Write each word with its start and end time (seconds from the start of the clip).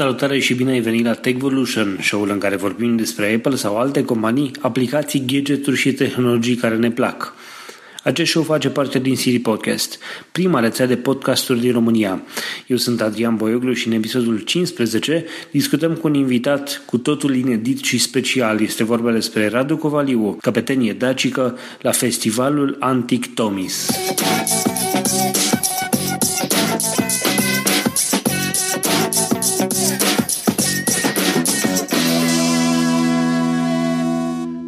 Salutare 0.00 0.38
și 0.38 0.54
bine 0.54 0.70
ai 0.70 0.80
venit 0.80 1.04
la 1.04 1.14
Techvolution, 1.14 1.98
show-ul 2.02 2.30
în 2.30 2.38
care 2.38 2.56
vorbim 2.56 2.96
despre 2.96 3.34
Apple 3.34 3.56
sau 3.56 3.78
alte 3.78 4.04
companii, 4.04 4.50
aplicații, 4.60 5.24
gadgeturi 5.26 5.76
și 5.76 5.92
tehnologii 5.92 6.54
care 6.54 6.76
ne 6.76 6.90
plac. 6.90 7.34
Acest 8.02 8.30
show 8.30 8.42
face 8.42 8.68
parte 8.68 8.98
din 8.98 9.16
Siri 9.16 9.38
Podcast, 9.38 9.98
prima 10.32 10.60
rețea 10.60 10.86
de 10.86 10.96
podcasturi 10.96 11.60
din 11.60 11.72
România. 11.72 12.22
Eu 12.66 12.76
sunt 12.76 13.00
Adrian 13.00 13.36
Boioglu 13.36 13.72
și 13.72 13.86
în 13.86 13.92
episodul 13.92 14.38
15 14.38 15.24
discutăm 15.50 15.94
cu 15.94 16.06
un 16.06 16.14
invitat 16.14 16.82
cu 16.86 16.98
totul 16.98 17.36
inedit 17.36 17.84
și 17.84 17.98
special. 17.98 18.60
Este 18.60 18.84
vorba 18.84 19.12
despre 19.12 19.48
Radu 19.48 19.76
Covaliu, 19.76 20.36
capetenie 20.40 20.92
dacică 20.92 21.58
la 21.80 21.90
festivalul 21.90 22.76
Antic 22.78 23.34
Tomis. 23.34 23.90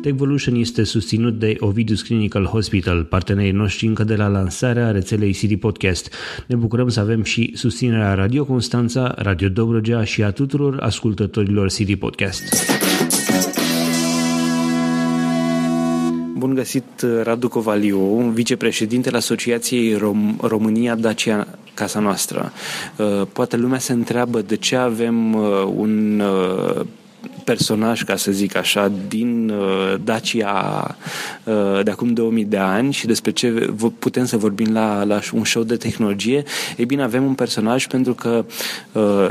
Techvolution 0.02 0.54
este 0.54 0.84
susținut 0.84 1.38
de 1.38 1.56
Ovidus 1.58 2.02
Clinical 2.02 2.44
Hospital, 2.44 3.04
partenerii 3.04 3.50
noștri 3.50 3.86
încă 3.86 4.04
de 4.04 4.14
la 4.14 4.26
lansarea 4.26 4.90
rețelei 4.90 5.32
City 5.32 5.56
Podcast. 5.56 6.14
Ne 6.46 6.56
bucurăm 6.56 6.88
să 6.88 7.00
avem 7.00 7.22
și 7.22 7.52
susținerea 7.54 8.14
Radio 8.14 8.44
Constanța, 8.44 9.14
Radio 9.16 9.48
Dobrogea 9.48 10.04
și 10.04 10.22
a 10.22 10.30
tuturor 10.30 10.80
ascultătorilor 10.80 11.70
City 11.70 11.96
Podcast. 11.96 12.42
Bun 16.38 16.54
găsit, 16.54 16.84
Radu 17.22 17.48
Covaliu, 17.48 17.98
vicepreședintele 18.34 19.16
Asociației 19.16 19.96
Rom- 19.96 20.40
România 20.40 20.94
Dacia 20.94 21.46
Casa 21.74 22.00
Noastră. 22.00 22.52
Uh, 22.96 23.22
poate 23.32 23.56
lumea 23.56 23.78
se 23.78 23.92
întreabă 23.92 24.40
de 24.40 24.56
ce 24.56 24.76
avem 24.76 25.34
uh, 25.34 25.42
un 25.76 26.20
uh, 26.20 26.84
personaj, 27.44 28.02
ca 28.02 28.16
să 28.16 28.32
zic 28.32 28.56
așa, 28.56 28.92
din 29.08 29.48
uh, 29.50 29.94
Dacia 30.04 30.96
uh, 31.44 31.84
de 31.84 31.90
acum 31.90 32.12
2000 32.12 32.44
de 32.44 32.56
ani 32.56 32.92
și 32.92 33.06
despre 33.06 33.30
ce 33.30 33.50
putem 33.98 34.24
să 34.24 34.36
vorbim 34.36 34.72
la, 34.72 35.04
la 35.04 35.20
un 35.32 35.44
show 35.44 35.62
de 35.62 35.76
tehnologie, 35.76 36.42
e 36.76 36.84
bine, 36.84 37.02
avem 37.02 37.24
un 37.24 37.34
personaj 37.34 37.86
pentru 37.86 38.14
că 38.14 38.44
uh, 38.92 39.30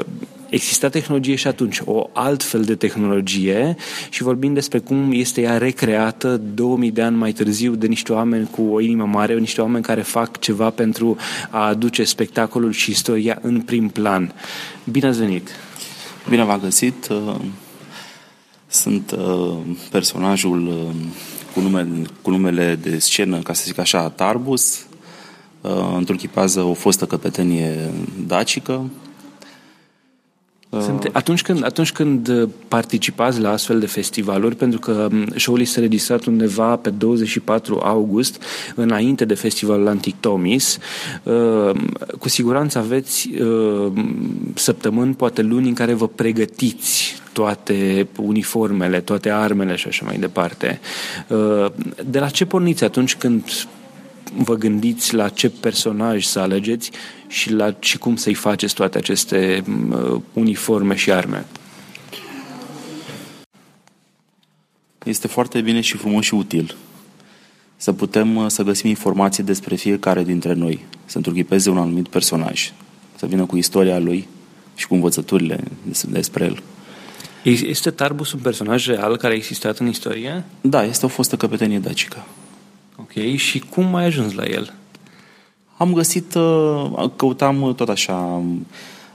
exista 0.51 0.89
tehnologie 0.89 1.35
și 1.35 1.47
atunci, 1.47 1.81
o 1.85 2.09
altfel 2.13 2.61
de 2.61 2.75
tehnologie 2.75 3.75
și 4.09 4.23
vorbim 4.23 4.53
despre 4.53 4.79
cum 4.79 5.09
este 5.11 5.41
ea 5.41 5.57
recreată 5.57 6.41
2000 6.53 6.91
de 6.91 7.01
ani 7.01 7.17
mai 7.17 7.31
târziu 7.31 7.75
de 7.75 7.87
niște 7.87 8.13
oameni 8.13 8.47
cu 8.51 8.61
o 8.61 8.79
inimă 8.79 9.05
mare, 9.05 9.39
niște 9.39 9.61
oameni 9.61 9.83
care 9.83 10.01
fac 10.01 10.39
ceva 10.39 10.69
pentru 10.69 11.17
a 11.49 11.67
aduce 11.67 12.03
spectacolul 12.03 12.71
și 12.71 12.91
istoria 12.91 13.39
în 13.41 13.61
prim 13.61 13.89
plan. 13.89 14.33
Bine 14.83 15.07
ați 15.07 15.19
venit! 15.19 15.49
Bine 16.29 16.43
v-am 16.43 16.59
găsit! 16.59 17.07
Sunt 18.71 19.11
uh, 19.11 19.57
personajul 19.89 20.67
uh, 20.67 20.95
cu, 21.53 21.59
nume, 21.59 21.87
cu 22.21 22.29
numele 22.29 22.79
de 22.81 22.99
scenă, 22.99 23.39
ca 23.39 23.53
să 23.53 23.63
zic 23.65 23.77
așa, 23.77 24.09
Tarbus. 24.09 24.85
Uh, 25.61 25.93
întruchipază 25.95 26.61
o 26.61 26.73
fostă 26.73 27.05
căpetenie 27.05 27.91
dacică. 28.27 28.89
Uh, 30.69 30.81
Sunt, 30.81 31.09
atunci, 31.11 31.41
când, 31.41 31.65
atunci 31.65 31.91
când 31.91 32.47
participați 32.67 33.39
la 33.39 33.51
astfel 33.51 33.79
de 33.79 33.85
festivaluri, 33.85 34.55
pentru 34.55 34.79
că 34.79 35.07
um, 35.11 35.25
show-ul 35.35 35.61
este 35.61 35.79
registrat 35.79 36.25
undeva 36.25 36.75
pe 36.75 36.89
24 36.89 37.79
august, 37.83 38.43
înainte 38.75 39.25
de 39.25 39.33
festivalul 39.33 39.87
Antic 39.87 40.15
Tomis, 40.19 40.77
uh, 41.23 41.71
cu 42.19 42.29
siguranță 42.29 42.77
aveți 42.77 43.29
uh, 43.41 43.91
săptămâni, 44.53 45.13
poate 45.13 45.41
luni, 45.41 45.67
în 45.67 45.73
care 45.73 45.93
vă 45.93 46.07
pregătiți 46.07 47.20
toate 47.33 48.07
uniformele, 48.17 48.99
toate 48.99 49.29
armele 49.29 49.75
și 49.75 49.87
așa 49.87 50.05
mai 50.05 50.17
departe. 50.17 50.79
Uh, 51.27 51.65
de 52.05 52.19
la 52.19 52.29
ce 52.29 52.45
porniți 52.45 52.83
atunci 52.83 53.15
când 53.15 53.67
vă 54.35 54.55
gândiți 54.55 55.13
la 55.13 55.29
ce 55.29 55.49
personaj 55.49 56.23
să 56.23 56.39
alegeți 56.39 56.91
și, 57.27 57.53
la, 57.53 57.75
și 57.79 57.97
cum 57.97 58.15
să-i 58.15 58.33
faceți 58.33 58.73
toate 58.73 58.97
aceste 58.97 59.63
uh, 59.89 60.21
uniforme 60.33 60.95
și 60.95 61.11
arme? 61.11 61.45
Este 65.03 65.27
foarte 65.27 65.61
bine 65.61 65.81
și 65.81 65.97
frumos 65.97 66.25
și 66.25 66.33
util 66.33 66.75
să 67.81 67.93
putem 67.93 68.35
uh, 68.35 68.45
să 68.47 68.63
găsim 68.63 68.89
informații 68.89 69.43
despre 69.43 69.75
fiecare 69.75 70.23
dintre 70.23 70.53
noi, 70.53 70.85
să 71.05 71.17
întruchipeze 71.17 71.69
un 71.69 71.77
anumit 71.77 72.07
personaj, 72.07 72.73
să 73.15 73.25
vină 73.25 73.45
cu 73.45 73.57
istoria 73.57 73.99
lui 73.99 74.27
și 74.75 74.87
cu 74.87 74.93
învățăturile 74.93 75.63
despre 76.09 76.43
el. 76.43 76.63
Este 77.43 77.91
Tarbus 77.91 78.31
un 78.31 78.39
personaj 78.39 78.87
real 78.87 79.17
care 79.17 79.33
a 79.33 79.35
existat 79.35 79.77
în 79.77 79.87
istorie? 79.87 80.43
Da, 80.61 80.83
este 80.83 81.05
o 81.05 81.09
fostă 81.09 81.35
căpetenie 81.35 81.79
dacică. 81.79 82.25
Ok, 82.95 83.35
și 83.35 83.59
cum 83.59 83.95
ai 83.95 84.05
ajuns 84.05 84.33
la 84.33 84.43
el? 84.43 84.73
Am 85.77 85.93
găsit, 85.93 86.33
uh, 86.33 87.09
căutam 87.15 87.73
tot 87.75 87.89
așa 87.89 88.43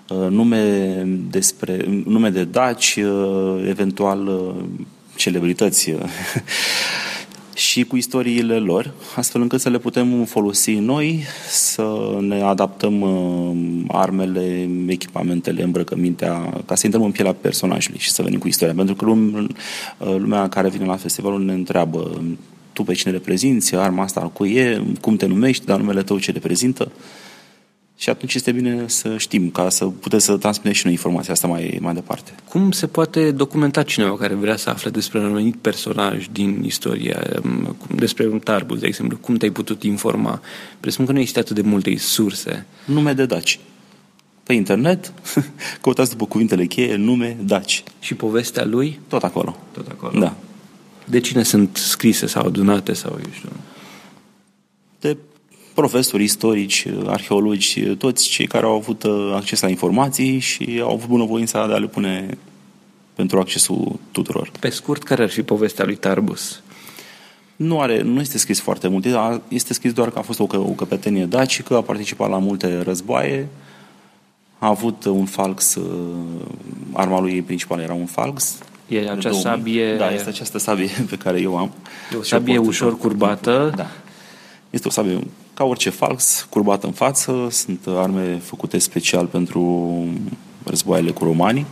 uh, 0.09 0.27
nume 0.29 0.93
despre 1.31 1.85
nume 2.05 2.31
de 2.31 2.45
daci, 2.45 2.97
uh, 2.97 3.65
eventual 3.69 4.55
celebrități 5.17 5.91
și 7.57 7.85
cu 7.85 7.97
istoriile 7.97 8.59
lor, 8.59 8.93
astfel 9.15 9.41
încât 9.41 9.61
să 9.61 9.69
le 9.69 9.79
putem 9.79 10.25
folosi 10.25 10.75
noi, 10.75 11.25
să 11.49 12.17
ne 12.21 12.43
adaptăm 12.43 13.01
uh, 13.01 13.85
armele, 13.89 14.69
echipamentele, 14.87 15.63
îmbrăcămintea, 15.63 16.63
ca 16.67 16.75
să 16.75 16.83
intrăm 16.85 17.05
în 17.05 17.11
pielea 17.11 17.35
personajului 17.41 17.99
și 17.99 18.11
să 18.11 18.23
venim 18.23 18.39
cu 18.39 18.49
istoria. 18.49 18.75
Pentru 18.75 18.95
că 18.95 19.07
uh, 19.07 19.47
lumea 19.99 20.49
care 20.49 20.69
vine 20.69 20.85
la 20.85 20.97
festivalul 20.97 21.45
ne 21.45 21.53
întreabă 21.53 22.21
tu 22.73 22.83
pe 22.83 22.93
cine 22.93 23.13
reprezinți, 23.13 23.75
arma 23.75 24.03
asta 24.03 24.21
cu 24.21 24.45
e, 24.45 24.83
cum 25.01 25.17
te 25.17 25.27
numești, 25.27 25.65
dar 25.65 25.79
numele 25.79 26.03
tău 26.03 26.19
ce 26.19 26.33
reprezintă. 26.33 26.93
Și 27.99 28.11
atunci 28.11 28.35
este 28.35 28.53
bine 28.53 28.85
să 28.89 29.17
știm, 29.17 29.51
ca 29.51 29.69
să 29.69 29.85
putem 29.85 30.19
să 30.19 30.37
transmitem 30.37 30.73
și 30.73 30.85
noi 30.85 30.93
informația 30.93 31.33
asta 31.33 31.47
mai, 31.47 31.79
mai 31.81 31.95
departe. 31.95 32.35
Cum 32.49 32.71
se 32.71 32.87
poate 32.87 33.31
documenta 33.31 33.83
cineva 33.83 34.17
care 34.17 34.35
vrea 34.35 34.57
să 34.57 34.71
afle 34.71 34.91
despre 34.91 35.19
un 35.19 35.25
anumit 35.25 35.57
personaj 35.57 36.27
din 36.33 36.63
istorie, 36.65 37.19
um, 37.45 37.77
despre 37.95 38.29
un 38.29 38.39
tarbus, 38.39 38.79
de 38.79 38.87
exemplu? 38.87 39.17
Cum 39.17 39.37
te-ai 39.37 39.51
putut 39.51 39.83
informa? 39.83 40.41
Presupun 40.81 41.07
că 41.07 41.13
nu 41.13 41.19
există 41.19 41.41
atât 41.41 41.55
de 41.55 41.63
multe 41.63 41.97
surse. 41.97 42.67
Nume 42.85 43.13
de 43.13 43.27
daci. 43.27 43.61
Pe 44.43 44.53
internet, 44.53 45.13
căutați 45.83 46.11
după 46.11 46.27
cuvintele 46.27 46.67
cheie, 46.67 46.97
nume, 46.97 47.37
daci. 47.45 47.85
Și 48.01 48.15
povestea 48.15 48.65
lui? 48.65 49.01
Tot 49.09 49.23
acolo. 49.23 49.57
Tot 49.73 49.89
acolo. 49.89 50.21
Da. 50.21 50.37
De 51.05 51.21
cine 51.21 51.43
sunt 51.43 51.77
scrise 51.77 52.27
sau 52.27 52.47
adunate 52.47 52.93
sau 52.93 53.19
eu 53.25 53.31
știu? 53.33 53.49
De 55.01 55.17
profesori 55.77 56.23
istorici, 56.23 56.87
arheologi, 57.07 57.81
toți 57.81 58.29
cei 58.29 58.47
care 58.47 58.67
au 58.67 58.75
avut 58.75 59.03
uh, 59.03 59.33
acces 59.35 59.61
la 59.61 59.69
informații 59.69 60.39
și 60.39 60.81
au 60.83 60.93
avut 60.93 61.09
bunăvoința 61.09 61.67
de 61.67 61.73
a 61.73 61.77
le 61.77 61.87
pune 61.87 62.39
pentru 63.15 63.39
accesul 63.39 63.99
tuturor. 64.11 64.51
Pe 64.61 64.69
scurt, 64.69 65.03
care 65.03 65.23
ar 65.23 65.29
fi 65.29 65.43
povestea 65.43 65.85
lui 65.85 65.97
Tarbus? 65.97 66.63
Nu, 67.57 67.81
are, 67.81 68.03
nu 68.03 68.21
este 68.21 68.39
scris 68.39 68.61
foarte 68.61 68.89
mult. 68.89 69.07
Este 69.49 69.75
scris 69.75 69.93
doar 69.93 70.11
că 70.11 70.19
a 70.19 70.23
fost 70.23 70.41
o, 70.41 70.47
o 70.53 70.73
căpetenie 70.77 71.25
dacică, 71.25 71.77
a 71.77 71.81
participat 71.81 72.31
la 72.31 72.39
multe 72.39 72.83
războaie, 72.83 73.49
a 74.59 74.69
avut 74.69 75.05
un 75.05 75.25
falx, 75.25 75.75
uh, 75.75 75.85
arma 76.93 77.21
lui 77.21 77.43
principală 77.43 77.83
era 77.83 77.95
un 77.95 78.07
falx. 78.07 78.59
E 78.89 79.11
acea 79.11 79.33
sabie... 79.33 79.97
Da, 79.97 80.13
este 80.13 80.29
această 80.29 80.59
sabie 80.59 80.91
pe 81.11 81.17
care 81.17 81.41
eu 81.41 81.57
am. 81.57 81.73
E 82.13 82.17
o 82.17 82.23
sabie 82.23 82.59
ușor 82.59 82.99
curbată. 82.99 83.73
Da. 83.77 83.87
Este 84.71 84.89
o 84.89 84.91
sabie 84.91 85.19
ca 85.57 85.65
orice 85.65 85.91
falx, 85.91 86.47
curbat 86.51 86.85
în 86.85 86.93
față. 86.93 87.49
Sunt 87.51 87.87
arme 87.87 88.37
făcute 88.37 88.79
special 88.79 89.27
pentru 89.27 90.05
războaiele 90.65 91.11
cu 91.11 91.25
romanii, 91.25 91.67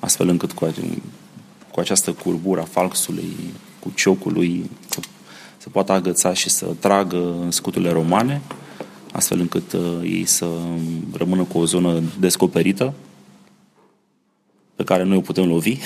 astfel 0.00 0.28
încât 0.28 0.52
cu, 0.52 0.74
cu 1.70 1.80
această 1.80 2.12
curbură 2.12 2.60
a 2.60 2.64
falxului, 2.64 3.36
cu 3.78 3.92
ciocului, 3.94 4.70
să, 4.88 5.00
să 5.56 5.68
poată 5.68 5.92
agăța 5.92 6.32
și 6.32 6.50
să 6.50 6.66
tragă 6.78 7.34
în 7.42 7.50
scuturile 7.50 7.90
romane, 7.90 8.40
astfel 9.12 9.40
încât 9.40 9.72
uh, 9.72 10.00
ei 10.02 10.24
să 10.24 10.46
rămână 11.12 11.42
cu 11.42 11.58
o 11.58 11.64
zonă 11.64 12.02
descoperită 12.18 12.94
pe 14.76 14.84
care 14.84 15.02
noi 15.02 15.16
o 15.16 15.20
putem 15.20 15.46
lovi. 15.46 15.76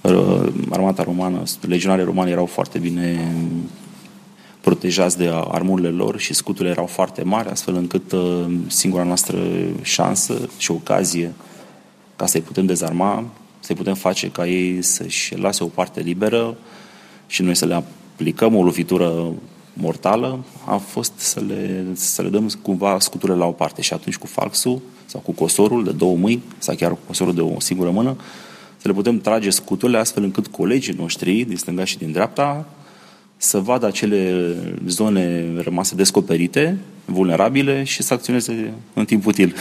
Armata 0.70 1.02
romană, 1.02 1.42
legionarii 1.60 2.04
romani 2.04 2.30
erau 2.30 2.46
foarte 2.46 2.78
bine 2.78 3.34
protejați 4.64 5.18
de 5.18 5.30
armurile 5.48 5.88
lor 5.88 6.18
și 6.18 6.34
scuturile 6.34 6.70
erau 6.70 6.86
foarte 6.86 7.22
mari, 7.22 7.48
astfel 7.48 7.74
încât 7.74 8.12
uh, 8.12 8.44
singura 8.66 9.02
noastră 9.02 9.38
șansă 9.82 10.48
și 10.58 10.70
ocazie 10.70 11.32
ca 12.16 12.26
să-i 12.26 12.40
putem 12.40 12.66
dezarma, 12.66 13.24
să-i 13.60 13.76
putem 13.76 13.94
face 13.94 14.30
ca 14.30 14.46
ei 14.46 14.82
să-și 14.82 15.36
lase 15.36 15.64
o 15.64 15.66
parte 15.66 16.00
liberă 16.00 16.56
și 17.26 17.42
noi 17.42 17.54
să 17.54 17.64
le 17.64 17.74
aplicăm 17.74 18.56
o 18.56 18.62
lovitură 18.62 19.32
mortală, 19.72 20.44
a 20.66 20.76
fost 20.76 21.12
să 21.16 21.40
le, 21.40 21.86
să 21.92 22.22
le 22.22 22.28
dăm 22.28 22.48
cumva 22.62 22.98
scuturile 22.98 23.38
la 23.38 23.46
o 23.46 23.52
parte 23.52 23.82
și 23.82 23.92
atunci 23.92 24.16
cu 24.16 24.26
falxul 24.26 24.80
sau 25.06 25.20
cu 25.20 25.32
cosorul 25.32 25.84
de 25.84 25.90
două 25.90 26.16
mâini, 26.16 26.42
sau 26.58 26.74
chiar 26.74 26.90
cu 26.90 26.98
cosorul 27.06 27.34
de 27.34 27.40
o 27.40 27.60
singură 27.60 27.90
mână, 27.90 28.16
să 28.76 28.88
le 28.88 28.94
putem 28.94 29.20
trage 29.20 29.50
scuturile 29.50 29.98
astfel 29.98 30.22
încât 30.22 30.46
colegii 30.46 30.94
noștri, 30.98 31.44
din 31.44 31.56
stânga 31.56 31.84
și 31.84 31.98
din 31.98 32.12
dreapta, 32.12 32.66
să 33.36 33.58
vadă 33.58 33.86
acele 33.86 34.54
zone 34.86 35.44
rămase 35.62 35.94
descoperite, 35.94 36.78
vulnerabile 37.04 37.84
și 37.84 38.02
să 38.02 38.14
acționeze 38.14 38.72
în 38.94 39.04
timp 39.04 39.26
util. 39.26 39.54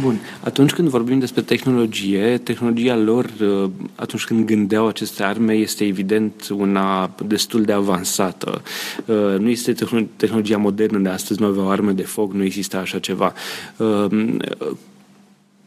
Bun. 0.00 0.20
Atunci 0.40 0.70
când 0.70 0.88
vorbim 0.88 1.18
despre 1.18 1.42
tehnologie, 1.42 2.38
tehnologia 2.38 2.96
lor, 2.96 3.30
uh, 3.40 3.70
atunci 3.94 4.24
când 4.24 4.46
gândeau 4.46 4.86
aceste 4.86 5.22
arme, 5.22 5.52
este 5.52 5.84
evident 5.84 6.48
una 6.48 7.14
destul 7.26 7.62
de 7.62 7.72
avansată. 7.72 8.62
Uh, 9.04 9.38
nu 9.38 9.48
este 9.48 9.74
tehnologia 10.16 10.56
modernă 10.56 10.98
de 10.98 11.08
astăzi, 11.08 11.40
nu 11.40 11.46
aveau 11.46 11.70
arme 11.70 11.92
de 11.92 12.02
foc, 12.02 12.32
nu 12.32 12.44
exista 12.44 12.78
așa 12.78 12.98
ceva. 12.98 13.32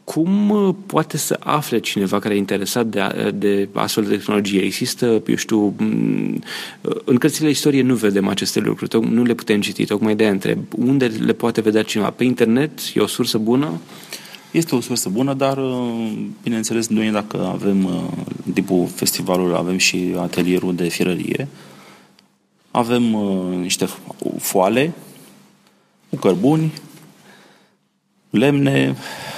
Uh, 0.04 0.14
cum 0.14 0.50
uh, 0.50 0.74
poate 0.86 1.16
să 1.16 1.36
afle 1.40 1.78
cineva 1.78 2.18
care 2.18 2.34
e 2.34 2.38
interesat 2.38 2.86
de, 2.86 3.30
de 3.34 3.68
astfel 3.72 4.04
de 4.04 4.16
tehnologie? 4.16 4.60
Există, 4.60 5.22
eu 5.26 5.34
știu, 5.34 5.74
uh, 5.80 6.96
în 7.04 7.16
cărțile 7.16 7.50
istorie 7.50 7.82
nu 7.82 7.94
vedem 7.94 8.28
aceste 8.28 8.60
lucruri, 8.60 9.10
nu 9.10 9.22
le 9.22 9.34
putem 9.34 9.60
citi, 9.60 9.84
tocmai 9.84 10.16
de 10.16 10.26
întreb. 10.26 10.58
Unde 10.76 11.06
le 11.06 11.32
poate 11.32 11.60
vedea 11.60 11.82
cineva? 11.82 12.10
Pe 12.10 12.24
internet? 12.24 12.70
E 12.94 13.00
o 13.00 13.06
sursă 13.06 13.38
bună? 13.38 13.80
Este 14.50 14.74
o 14.74 14.80
sursă 14.80 15.08
bună, 15.08 15.34
dar, 15.34 15.56
uh, 15.56 16.12
bineînțeles, 16.42 16.88
noi 16.88 17.10
dacă 17.10 17.50
avem 17.52 17.88
tipul 18.52 18.86
festivalului, 18.94 19.56
avem 19.56 19.76
și 19.76 20.14
atelierul 20.16 20.74
de 20.74 20.88
fierărie, 20.88 21.48
avem 22.70 23.02
niște 23.60 23.88
foale 24.38 24.92
cu 26.08 26.16
cărbuni, 26.16 26.72
lemne, 28.30 28.88
uh, 28.90 29.33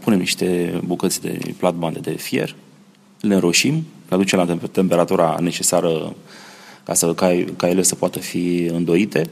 punem 0.00 0.18
niște 0.18 0.80
bucăți 0.84 1.20
de 1.20 1.38
platbande 1.56 1.98
de 1.98 2.10
fier, 2.10 2.54
le 3.20 3.34
înroșim, 3.34 3.74
le 4.08 4.14
aducem 4.14 4.38
la 4.38 4.68
temperatura 4.70 5.36
necesară 5.40 6.14
ca, 6.84 6.94
să, 6.94 7.14
ca, 7.14 7.44
ca 7.56 7.68
ele 7.68 7.82
să 7.82 7.94
poată 7.94 8.18
fi 8.18 8.70
îndoite, 8.72 9.30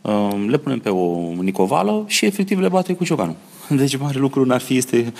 uh, 0.00 0.44
le 0.48 0.58
punem 0.58 0.78
pe 0.78 0.88
o 0.88 1.32
nicovală 1.40 2.04
și 2.06 2.24
efectiv 2.24 2.60
le 2.60 2.68
bate 2.68 2.92
cu 2.92 3.04
ciocanul. 3.04 3.36
Deci 3.68 3.96
mare 3.96 4.18
lucru 4.18 4.44
n-ar 4.44 4.60
fi, 4.60 4.76
este, 4.76 5.12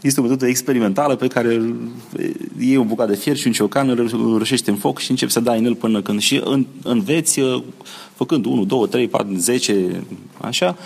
este 0.00 0.20
o 0.20 0.22
metodă 0.22 0.46
experimentală 0.46 1.16
pe 1.16 1.26
care 1.26 1.62
iei 2.58 2.76
un 2.76 2.86
bucat 2.86 3.08
de 3.08 3.16
fier 3.16 3.36
și 3.36 3.46
un 3.46 3.52
ciocan, 3.52 3.88
îl 3.88 4.38
rășește 4.38 4.70
în 4.70 4.76
foc 4.76 4.98
și 4.98 5.10
începi 5.10 5.32
să 5.32 5.40
dai 5.40 5.58
în 5.58 5.64
el 5.64 5.74
până 5.74 6.02
când 6.02 6.20
și 6.20 6.40
în, 6.44 6.66
înveți, 6.82 7.40
uh, 7.40 7.62
făcând 8.14 8.44
1, 8.44 8.64
2, 8.64 8.88
3, 8.88 9.08
4, 9.08 9.34
10, 9.36 10.04
așa, 10.40 10.76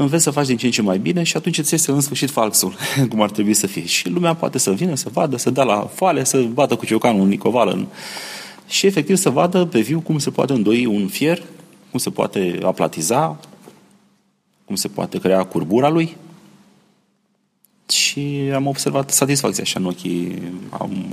înveți 0.00 0.22
să 0.22 0.30
faci 0.30 0.46
din 0.46 0.56
ce 0.56 0.66
în 0.66 0.72
ce 0.72 0.82
mai 0.82 0.98
bine 0.98 1.22
și 1.22 1.36
atunci 1.36 1.58
îți 1.58 1.72
iese 1.72 1.90
în 1.90 2.00
sfârșit 2.00 2.30
falsul, 2.30 2.74
cum 3.10 3.22
ar 3.22 3.30
trebui 3.30 3.54
să 3.54 3.66
fie. 3.66 3.84
Și 3.84 4.08
lumea 4.08 4.34
poate 4.34 4.58
să 4.58 4.70
vină, 4.70 4.94
să 4.94 5.08
vadă, 5.12 5.36
să 5.36 5.50
dea 5.50 5.64
la 5.64 5.90
foale, 5.94 6.24
să 6.24 6.42
bată 6.42 6.76
cu 6.76 6.86
ciocanul 6.86 7.20
un 7.20 7.28
nicovală 7.28 7.72
în... 7.72 7.86
și 8.68 8.86
efectiv 8.86 9.16
să 9.16 9.30
vadă 9.30 9.64
pe 9.64 9.80
viu 9.80 10.00
cum 10.00 10.18
se 10.18 10.30
poate 10.30 10.52
îndoi 10.52 10.86
un 10.86 11.06
fier, 11.06 11.42
cum 11.90 11.98
se 11.98 12.10
poate 12.10 12.58
aplatiza, 12.62 13.40
cum 14.64 14.74
se 14.74 14.88
poate 14.88 15.18
crea 15.18 15.44
curbura 15.44 15.88
lui. 15.88 16.16
Și 17.88 18.50
am 18.54 18.66
observat 18.66 19.10
satisfacția 19.10 19.62
așa 19.62 19.80
în 19.80 19.86
ochii 19.86 20.42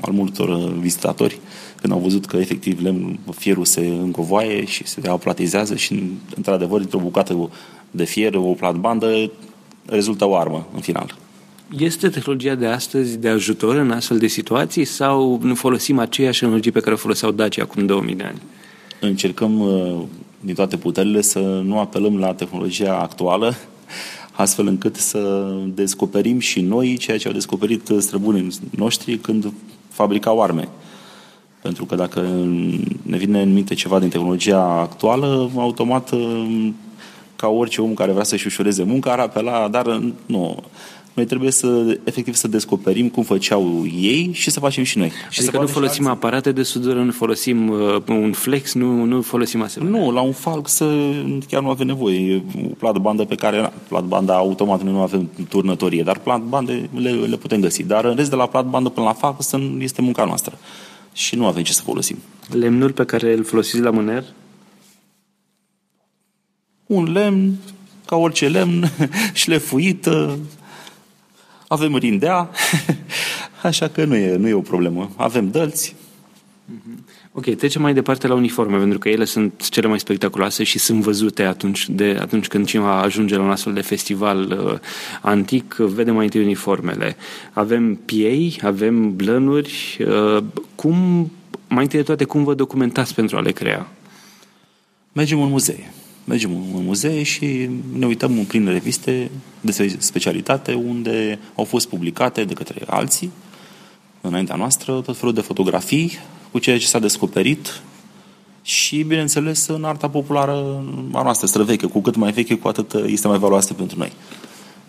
al 0.02 0.12
multor 0.12 0.74
vizitatori 0.74 1.40
când 1.82 1.94
au 1.94 2.00
văzut 2.00 2.26
că 2.26 2.38
efectiv 2.38 2.82
lemn, 2.82 3.20
fierul 3.36 3.66
se 3.66 3.86
încovoaie 3.86 4.66
și 4.66 4.88
se 4.88 5.08
aplatizează 5.08 5.76
și 5.76 6.04
într-adevăr 6.36 6.80
dintr-o 6.80 7.00
bucată 7.00 7.50
de 7.96 8.04
fier, 8.04 8.36
o 8.36 8.40
platbandă, 8.40 9.32
rezultă 9.86 10.28
o 10.28 10.36
armă 10.36 10.68
în 10.74 10.82
final. 10.82 11.16
Este 11.78 12.10
tehnologia 12.10 12.56
de 12.56 12.66
astăzi 12.66 13.18
de 13.18 13.30
ajutor 13.30 13.76
în 13.76 13.92
astfel 13.92 14.18
de 14.18 14.28
situații 14.28 14.86
sau 14.86 15.40
nu 15.42 15.56
folosim 15.56 16.00
aceeași 16.00 16.40
tehnologie 16.40 16.72
pe 16.72 16.80
care 16.80 16.94
o 16.94 16.98
foloseau 16.98 17.32
Dacia 17.32 17.64
acum 17.64 17.86
2000 17.86 18.16
de 18.16 18.24
ani? 18.24 18.42
Încercăm 19.00 19.60
uh, 19.60 20.02
din 20.40 20.54
toate 20.54 20.78
puterile 20.78 21.22
să 21.22 21.40
nu 21.40 21.80
apelăm 21.80 22.18
la 22.18 22.34
tehnologia 22.34 22.98
actuală, 22.98 23.56
astfel 24.32 24.68
încât 24.68 24.96
să 24.96 25.52
descoperim 25.74 26.40
și 26.40 26.62
noi 26.62 26.98
ceea 26.98 27.18
ce 27.18 27.28
au 27.28 27.34
descoperit 27.34 27.92
străbunii 27.98 28.48
noștri 28.70 29.18
când 29.18 29.54
fabricau 29.90 30.42
arme. 30.42 30.68
Pentru 31.62 31.86
că 31.86 31.96
dacă 31.96 32.20
ne 33.02 33.18
vine 33.18 33.42
în 33.42 33.54
minte 33.54 33.74
ceva 33.74 34.00
din 34.00 34.10
tehnologia 34.10 34.62
actuală, 34.62 35.52
automat 35.56 36.12
uh, 36.12 36.70
ca 37.36 37.48
orice 37.48 37.82
om 37.82 37.94
care 37.94 38.12
vrea 38.12 38.24
să-și 38.24 38.48
ușureze 38.48 38.84
munca, 38.84 39.12
ar 39.12 39.20
apela, 39.20 39.68
dar 39.68 40.02
nu. 40.26 40.64
Noi 41.16 41.26
trebuie 41.26 41.52
să, 41.52 41.98
efectiv, 42.04 42.36
să 42.36 42.48
descoperim 42.48 43.10
cum 43.10 43.24
făceau 43.24 43.86
ei 44.00 44.30
și 44.34 44.50
să 44.50 44.60
facem 44.60 44.84
și 44.84 44.98
noi. 44.98 45.12
Și 45.30 45.40
adică 45.40 45.56
să 45.56 45.62
nu 45.62 45.68
folosim 45.68 46.08
aparate 46.08 46.52
de 46.52 46.64
sudură, 46.64 47.02
nu 47.02 47.12
folosim 47.12 47.70
uh, 47.70 48.02
un 48.08 48.32
flex, 48.32 48.74
nu, 48.74 49.04
nu 49.04 49.22
folosim 49.22 49.62
asemenea. 49.62 50.00
Nu, 50.00 50.12
la 50.12 50.22
un 50.22 50.32
falc 50.32 50.68
să 50.68 51.14
chiar 51.48 51.62
nu 51.62 51.70
avem 51.70 51.88
nevoie. 51.88 52.44
O 52.66 52.74
plat 52.78 52.98
bandă 52.98 53.26
pe 53.26 53.36
care, 53.36 53.72
plat 53.88 54.04
banda 54.04 54.36
automat, 54.36 54.84
noi 54.84 54.94
nu 54.94 55.02
avem 55.02 55.30
turnătorie, 55.50 56.04
dar 56.04 56.20
plat 56.20 56.42
bande 56.42 56.90
le, 56.96 57.12
le 57.12 57.36
putem 57.36 57.60
găsi. 57.60 57.84
Dar 57.84 58.06
în 58.06 58.16
rest 58.16 58.30
de 58.30 58.36
la 58.36 58.46
plat 58.46 58.66
bandă 58.66 58.90
până 58.90 59.06
la 59.06 59.14
falc 59.14 59.38
este 59.80 60.02
munca 60.02 60.26
noastră. 60.26 60.58
Și 61.14 61.36
nu 61.36 61.46
avem 61.46 61.64
ce 61.64 61.74
să 61.74 61.82
folosim. 61.82 62.18
Lemnul 62.52 62.92
pe 62.92 63.06
care 63.06 63.34
îl 63.34 63.44
folosiți 63.44 63.82
la 63.82 63.90
mâner? 63.90 64.24
Un 66.86 67.12
lemn, 67.12 67.58
ca 68.06 68.16
orice 68.16 68.48
lemn, 68.48 68.92
șlefuit, 69.34 70.08
avem 71.68 71.96
rindea, 71.96 72.50
așa 73.64 73.88
că 73.88 74.06
nu 74.06 74.16
e, 74.16 74.36
nu 74.36 74.48
e 74.48 74.54
o 74.54 74.62
problemă. 74.62 75.12
Avem 75.16 75.52
dălți. 75.52 75.96
Mhm. 76.66 77.06
Ok, 77.32 77.56
trecem 77.56 77.82
mai 77.82 77.94
departe 77.94 78.28
la 78.28 78.34
uniforme, 78.34 78.78
pentru 78.78 79.00
că 79.00 79.10
ele 79.10 79.26
sunt 79.26 79.70
cele 79.70 79.88
mai 79.88 80.00
spectaculoase 80.00 80.64
și 80.64 80.80
sunt 80.80 81.02
văzute 81.02 81.44
atunci, 81.44 81.90
de, 81.90 82.18
atunci 82.22 82.48
când 82.48 82.66
cineva 82.66 83.02
ajunge 83.02 83.36
la 83.36 83.44
un 83.44 83.50
astfel 83.50 83.74
de 83.74 83.82
festival 83.82 84.58
uh, 84.66 84.80
antic, 85.22 85.74
vedem 85.74 86.14
mai 86.16 86.24
întâi 86.24 86.44
uniformele. 86.44 87.16
Avem 87.54 87.96
piei, 87.96 88.60
avem 88.64 89.16
blănuri. 89.16 89.98
Uh, 90.08 90.44
cum, 90.76 91.32
mai 91.68 91.84
întâi 91.84 92.00
de 92.00 92.06
toate, 92.06 92.24
cum 92.24 92.44
vă 92.44 92.54
documentați 92.54 93.14
pentru 93.14 93.38
a 93.38 93.42
le 93.42 93.52
crea? 93.52 93.88
Mergem 95.12 95.42
în 95.42 95.50
muzee 95.50 95.94
mergem 96.26 96.52
în 96.52 96.84
muzee 96.84 97.24
și 97.24 97.70
ne 97.98 98.06
uităm 98.06 98.38
în 98.38 98.46
prin 98.46 98.68
reviste 98.68 99.32
de 99.62 99.96
specialitate 99.98 100.74
unde 100.74 101.40
au 101.56 101.64
fost 101.64 101.88
publicate 101.88 102.44
de 102.44 102.54
către 102.54 102.82
alții, 102.86 103.32
înaintea 104.22 104.56
noastră, 104.56 105.02
tot 105.02 105.18
felul 105.18 105.34
de 105.34 105.42
fotografii 105.42 106.18
cu 106.52 106.60
ceea 106.60 106.80
ce 106.80 106.86
s-a 106.86 107.00
descoperit 107.00 107.82
și, 108.62 109.04
bineînțeles, 109.04 109.68
în 109.68 109.84
arta 109.84 110.10
populară 110.10 110.84
a 111.14 111.22
noastră 111.24 111.48
străveche. 111.48 111.88
Cu 111.88 112.02
cât 112.02 112.16
mai 112.16 112.32
veche, 112.32 112.58
cu 112.58 112.68
atât 112.68 112.94
este 112.94 113.28
mai 113.28 113.38
valoroasă 113.38 113.74
pentru 113.74 113.98
noi. 113.98 114.12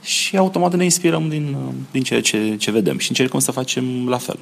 Și 0.03 0.37
automat 0.37 0.75
ne 0.75 0.85
inspirăm 0.85 1.29
din, 1.29 1.57
din 1.91 2.03
ceea 2.03 2.21
ce, 2.21 2.57
ce 2.57 2.71
vedem 2.71 2.99
și 2.99 3.09
încercăm 3.09 3.41
să 3.41 3.51
facem 3.51 4.09
la 4.09 4.19
fel. 4.19 4.39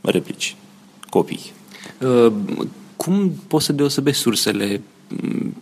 Replici. 0.00 0.56
Copii. 1.10 1.40
Uh, 2.00 2.32
cum 2.96 3.32
poți 3.46 3.64
să 3.64 3.72
deosebești 3.72 4.20
sursele 4.20 4.80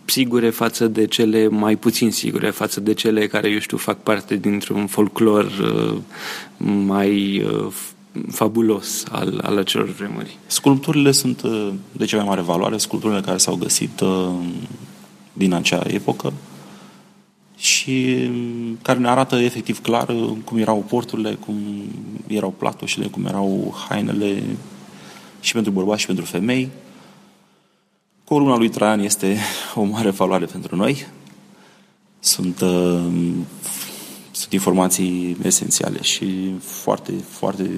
sigure 0.05 0.49
față 0.49 0.87
de 0.87 1.05
cele 1.05 1.47
mai 1.47 1.75
puțin 1.75 2.11
sigure, 2.11 2.49
față 2.49 2.79
de 2.79 2.93
cele 2.93 3.27
care, 3.27 3.49
eu 3.49 3.59
știu, 3.59 3.77
fac 3.77 3.97
parte 3.97 4.35
dintr-un 4.35 4.87
folclor 4.87 5.45
uh, 5.45 5.97
mai 6.85 7.41
uh, 7.43 7.71
fabulos 8.31 9.03
al, 9.11 9.39
al 9.43 9.57
acelor 9.57 9.89
vremuri. 9.89 10.37
Sculpturile 10.47 11.11
sunt 11.11 11.41
uh, 11.41 11.73
de 11.91 12.05
cea 12.05 12.17
mai 12.17 12.25
mare 12.25 12.41
valoare, 12.41 12.77
sculpturile 12.77 13.21
care 13.21 13.37
s-au 13.37 13.55
găsit 13.55 14.01
din 15.33 15.53
acea 15.53 15.83
epocă 15.87 16.33
și 17.57 18.15
um, 18.27 18.77
care 18.81 18.99
ne 18.99 19.07
arată 19.07 19.35
efectiv 19.35 19.81
clar 19.81 20.15
cum 20.43 20.57
erau 20.57 20.85
porturile, 20.89 21.37
cum 21.45 21.55
erau 22.27 22.53
platoșele, 22.57 23.05
cum 23.05 23.25
erau 23.25 23.75
hainele 23.89 24.43
și 25.39 25.53
pentru 25.53 25.71
bărbați 25.71 25.99
și 25.99 26.05
pentru 26.05 26.25
femei 26.25 26.69
Coruna 28.25 28.57
lui 28.57 28.69
Traian 28.69 28.99
este 28.99 29.37
o 29.75 29.83
mare 29.83 30.09
valoare 30.09 30.45
pentru 30.45 30.75
noi. 30.75 31.05
Sunt, 32.19 32.61
uh, 32.61 33.03
sunt 34.31 34.51
informații 34.53 35.37
esențiale 35.43 36.01
și 36.01 36.53
foarte, 36.59 37.11
foarte 37.29 37.69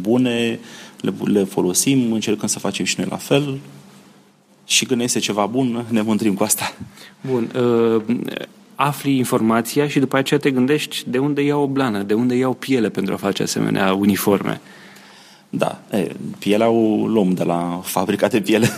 bune. 0.00 0.58
Le, 1.00 1.12
le 1.24 1.44
folosim, 1.44 2.12
încercăm 2.12 2.48
să 2.48 2.58
facem 2.58 2.84
și 2.84 2.94
noi 2.98 3.08
la 3.10 3.16
fel. 3.16 3.58
Și 4.66 4.84
când 4.84 5.00
este 5.00 5.18
ceva 5.18 5.46
bun, 5.46 5.84
ne 5.88 6.02
mândrim 6.02 6.34
cu 6.34 6.42
asta. 6.42 6.74
Bun. 7.20 7.50
Uh, 7.54 8.16
afli 8.74 9.16
informația 9.16 9.88
și 9.88 9.98
după 9.98 10.16
aceea 10.16 10.40
te 10.40 10.50
gândești 10.50 11.02
de 11.06 11.18
unde 11.18 11.42
iau 11.42 11.62
o 11.62 11.66
blană, 11.66 12.02
de 12.02 12.14
unde 12.14 12.34
iau 12.34 12.52
piele 12.52 12.88
pentru 12.88 13.14
a 13.14 13.16
face 13.16 13.42
asemenea 13.42 13.92
uniforme. 13.94 14.60
Da, 15.52 15.80
e, 15.90 16.12
pielea 16.38 16.68
o 16.68 17.06
luăm 17.06 17.34
de 17.34 17.44
la 17.44 17.80
fabrica 17.84 18.28
de 18.28 18.40
piele. 18.40 18.68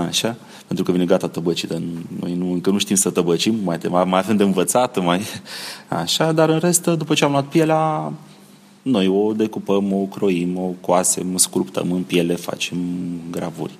Așa. 0.00 0.36
pentru 0.66 0.84
că 0.84 0.92
vine 0.92 1.04
gata 1.04 1.28
tăbăcită. 1.28 1.82
Noi 2.20 2.34
nu, 2.34 2.52
încă 2.52 2.70
nu 2.70 2.78
știm 2.78 2.96
să 2.96 3.10
tăbăcim, 3.10 3.54
mai, 3.64 3.78
mai, 3.88 4.04
mai 4.04 4.18
avem 4.18 4.36
de 4.36 4.42
învățat, 4.42 5.04
mai 5.04 5.20
așa, 5.88 6.32
dar 6.32 6.48
în 6.48 6.58
rest, 6.58 6.86
după 6.86 7.14
ce 7.14 7.24
am 7.24 7.30
luat 7.30 7.44
pielea, 7.44 8.12
noi 8.82 9.08
o 9.08 9.32
decupăm, 9.32 9.92
o 9.92 10.04
croim, 10.04 10.58
o 10.58 10.70
coasem, 10.80 11.36
sculptăm 11.36 11.92
în 11.92 12.02
piele, 12.02 12.34
facem 12.34 12.78
gravuri. 13.30 13.72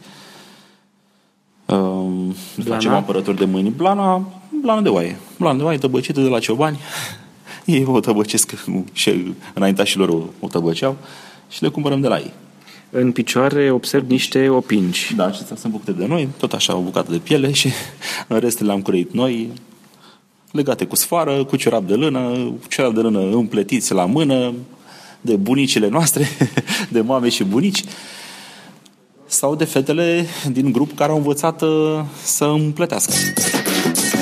Um, 1.66 2.34
facem 2.64 2.92
apărători 2.92 3.36
de 3.36 3.44
mâini. 3.44 3.70
Blana, 3.70 4.28
blana 4.62 4.80
de 4.80 4.88
oaie. 4.88 5.16
Blana 5.38 5.56
de 5.56 5.62
oaie 5.62 5.78
tăbăcită 5.78 6.20
de 6.20 6.28
la 6.28 6.38
ciobani. 6.38 6.78
Ei 7.64 7.84
o 7.86 8.00
tăbăcesc 8.00 8.64
și 8.92 9.34
înaintașilor 9.54 10.08
o, 10.08 10.22
o 10.40 10.46
tăbăceau 10.46 10.96
și 11.48 11.62
le 11.62 11.68
cumpărăm 11.68 12.00
de 12.00 12.08
la 12.08 12.16
ei. 12.16 12.32
În 12.96 13.12
picioare 13.12 13.70
observ 13.70 14.10
niște 14.10 14.48
opinci. 14.48 15.12
Da, 15.16 15.26
acestea 15.26 15.56
sunt 15.56 15.72
făcute 15.72 15.92
de 15.92 16.06
noi, 16.06 16.28
tot 16.36 16.52
așa 16.52 16.76
o 16.76 16.80
bucată 16.80 17.10
de 17.10 17.18
piele 17.18 17.52
și 17.52 17.68
în 18.28 18.38
rest 18.38 18.60
le-am 18.60 18.82
croit 18.82 19.12
noi, 19.12 19.50
legate 20.50 20.84
cu 20.84 20.96
sfoară, 20.96 21.44
cu 21.44 21.56
ciorap 21.56 21.86
de 21.86 21.94
lână, 21.94 22.52
ciorap 22.68 22.94
de 22.94 23.00
lână 23.00 23.20
împletiți 23.20 23.92
la 23.92 24.04
mână, 24.04 24.52
de 25.20 25.36
bunicile 25.36 25.88
noastre, 25.88 26.28
de 26.92 27.00
mame 27.00 27.28
și 27.28 27.44
bunici, 27.44 27.84
sau 29.26 29.54
de 29.54 29.64
fetele 29.64 30.26
din 30.52 30.72
grup 30.72 30.96
care 30.96 31.10
au 31.10 31.16
învățat 31.16 31.62
uh, 31.62 32.00
să 32.22 32.44
împletească. 32.44 33.12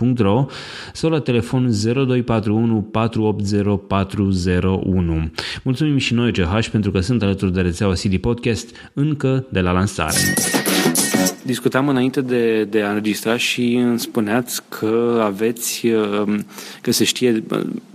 www.radiomaria.ro 0.00 0.46
sau 0.92 1.10
la 1.10 1.20
telefon 1.20 1.70
0241 1.82 2.82
480 2.82 3.80
401. 3.86 5.30
Mulțumim 5.62 5.96
și 5.96 6.14
noi 6.14 6.32
CH 6.32 6.68
pentru 6.70 6.90
că 6.90 7.00
sunt 7.00 7.22
alături 7.22 7.52
de 7.52 7.60
rețeaua 7.60 7.92
CD 7.92 8.16
Podcast 8.16 8.68
încă 8.92 9.46
de 9.50 9.60
la 9.60 9.70
lansare. 9.70 10.16
Discutam 11.48 11.88
înainte 11.88 12.20
de, 12.20 12.64
de 12.64 12.82
a 12.82 12.88
înregistra 12.88 13.36
și 13.36 13.74
îmi 13.74 13.98
spuneați 13.98 14.62
că 14.68 15.20
aveți, 15.24 15.86
um, 15.86 16.46
că 16.80 16.90
se 16.90 17.04
știe, 17.04 17.44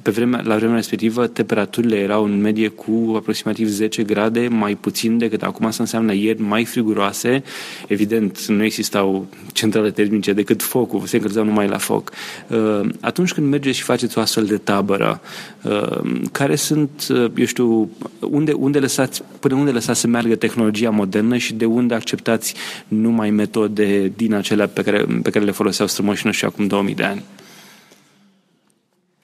pe 0.02 0.12
vremea, 0.12 0.42
la 0.44 0.56
vremea 0.56 0.76
respectivă, 0.76 1.28
temperaturile 1.28 1.96
erau 1.96 2.24
în 2.24 2.42
medie 2.42 2.68
cu 2.68 3.14
aproximativ 3.16 3.68
10 3.68 4.04
grade, 4.04 4.48
mai 4.48 4.76
puțin 4.76 5.18
decât 5.18 5.44
acum, 5.44 5.66
asta 5.66 5.84
înseamnă 5.84 6.14
ieri 6.14 6.42
mai 6.42 6.66
friguroase. 6.66 7.44
Evident, 7.88 8.46
nu 8.46 8.64
existau 8.64 9.28
centrale 9.52 9.92
termice 9.92 10.34
decât 10.34 10.62
focul, 10.62 11.06
se 11.06 11.16
încălzeau 11.16 11.46
numai 11.46 11.68
la 11.68 11.78
foc. 11.78 12.12
Uh, 12.48 12.90
atunci 13.00 13.34
când 13.34 13.50
mergeți 13.50 13.78
și 13.78 13.84
faceți 13.84 14.18
o 14.18 14.22
astfel 14.22 14.46
de 14.46 14.58
tabără, 14.58 15.22
uh, 15.64 16.22
care 16.32 16.56
sunt, 16.56 17.08
uh, 17.10 17.32
eu 17.36 17.46
știu, 17.46 17.90
unde, 18.20 18.52
unde 18.52 18.80
lăsați, 18.80 19.24
până 19.40 19.56
unde 19.56 19.72
lăsați 19.72 20.00
să 20.00 20.08
meargă 20.08 20.36
tehnologia 20.36 20.90
modernă 20.90 21.38
și 21.38 21.54
de 21.54 21.66
unde 21.66 21.94
acceptați 21.94 22.54
numai 22.88 23.30
metode 23.44 24.12
din 24.16 24.34
acelea 24.34 24.68
pe 24.68 24.82
care, 24.82 25.06
pe 25.24 25.30
care 25.30 25.46
le 25.46 25.52
foloseau 25.52 25.88
strămoșii 25.88 26.26
noștri 26.26 26.46
acum 26.46 26.68
2000 26.68 26.96
de 26.96 27.04
ani? 27.04 27.24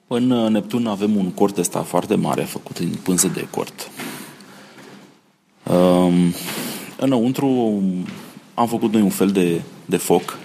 În 0.06 0.26
Neptun 0.26 0.86
avem 0.86 1.16
un 1.16 1.30
cort 1.30 1.58
ăsta 1.58 1.82
foarte 1.82 2.14
mare, 2.14 2.42
făcut 2.42 2.76
în 2.78 2.88
pânză 3.02 3.30
de 3.34 3.46
cort. 3.50 3.90
Um, 5.62 6.34
înăuntru 6.96 7.82
am 8.54 8.66
făcut 8.66 8.92
noi 8.92 9.02
un 9.02 9.10
fel 9.10 9.30
de, 9.30 9.60
de 9.86 9.96
foc 9.96 10.38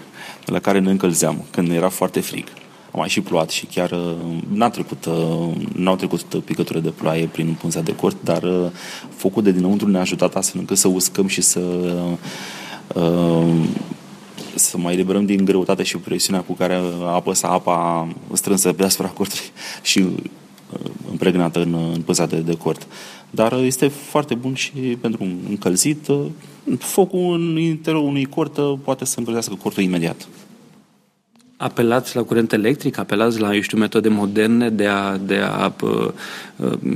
la 0.46 0.60
care 0.60 0.80
ne 0.80 0.92
încălzeam 0.92 1.46
când 1.52 1.72
era 1.72 1.90
foarte 1.90 2.20
frig. 2.20 2.48
A 2.92 2.98
mai 2.98 3.10
și 3.10 3.22
plouat 3.22 3.50
și 3.50 3.66
chiar 3.66 3.92
uh, 3.92 4.16
n-a 4.54 4.70
trecut, 4.70 5.06
uh, 5.06 5.56
n-au 5.76 5.96
trecut 5.96 6.22
picăturile 6.22 6.84
de 6.84 6.90
ploaie 6.90 7.26
prin 7.26 7.58
pânza 7.62 7.82
de 7.82 7.96
cort, 7.96 8.18
dar 8.24 8.44
uh, 8.44 8.72
focul 9.16 9.44
de 9.44 9.52
dinăuntru 9.52 9.88
ne-a 9.88 10.02
ajutat 10.02 10.36
astfel 10.36 10.60
încât 10.60 10.78
să 10.78 10.88
uscăm 10.88 11.28
și 11.28 11.42
să 11.42 11.60
să 14.56 14.78
mai 14.78 14.94
eliberăm 14.94 15.26
din 15.26 15.46
greutate 15.46 15.84
și 15.84 15.98
presiunea 15.98 16.42
cu 16.42 16.54
care 16.54 16.80
apăsa 17.06 17.48
apa 17.48 18.08
strânsă 18.34 18.74
pe 18.74 18.84
asupra 18.84 19.08
cortului 19.08 19.46
și 19.82 20.00
uh, 20.00 20.92
împregnată 21.10 21.62
în, 21.62 21.74
în 21.94 22.02
păza 22.02 22.26
de, 22.26 22.40
de 22.40 22.58
cort. 22.58 22.88
Dar 23.30 23.54
este 23.54 23.88
foarte 23.88 24.36
bun 24.36 24.54
și 24.54 24.72
pentru 25.02 25.24
un 25.24 25.38
încălzit. 25.50 26.08
Uh, 26.08 26.26
focul 26.80 27.34
în 27.34 27.58
interiorul 27.58 28.08
unui 28.08 28.26
cort 28.26 28.58
uh, 28.58 28.74
poate 28.84 29.06
să 29.06 29.16
încălzească 29.18 29.54
cortul 29.62 29.84
imediat. 29.84 30.28
Apelați 31.58 32.16
la 32.16 32.24
curent 32.24 32.52
electric, 32.52 32.98
apelați 32.98 33.40
la, 33.40 33.56
eu 33.56 33.62
știu, 33.62 33.78
metode 33.78 34.10
moderne 34.10 34.70
de 34.70 34.88
a, 34.88 35.18
de 35.18 35.36
a 35.36 35.74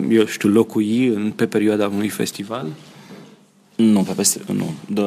eu 0.10 0.26
știu, 0.26 0.50
locui 0.50 1.08
în, 1.08 1.32
pe 1.32 1.46
perioada 1.46 1.88
unui 1.88 2.10
festival? 2.10 2.68
Nu, 3.80 4.02
pe 4.02 4.12
peste, 4.12 4.42
nu. 4.54 4.74
De, 4.88 5.02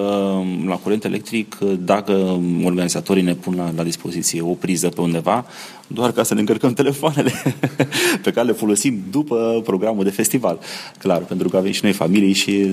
la 0.66 0.76
curent 0.82 1.04
electric, 1.04 1.58
dacă 1.78 2.40
organizatorii 2.64 3.22
ne 3.22 3.34
pun 3.34 3.54
la, 3.56 3.72
la 3.76 3.82
dispoziție 3.82 4.40
o 4.40 4.52
priză 4.52 4.88
pe 4.88 5.00
undeva, 5.00 5.46
doar 5.86 6.12
ca 6.12 6.22
să 6.22 6.34
ne 6.34 6.40
încărcăm 6.40 6.72
telefoanele 6.72 7.32
pe 8.24 8.30
care 8.30 8.46
le 8.46 8.52
folosim 8.52 9.02
după 9.10 9.60
programul 9.64 10.04
de 10.04 10.10
festival. 10.10 10.58
Clar, 10.98 11.18
pentru 11.18 11.48
că 11.48 11.56
avem 11.56 11.72
și 11.72 11.80
noi 11.82 11.92
familii 11.92 12.32
și 12.32 12.70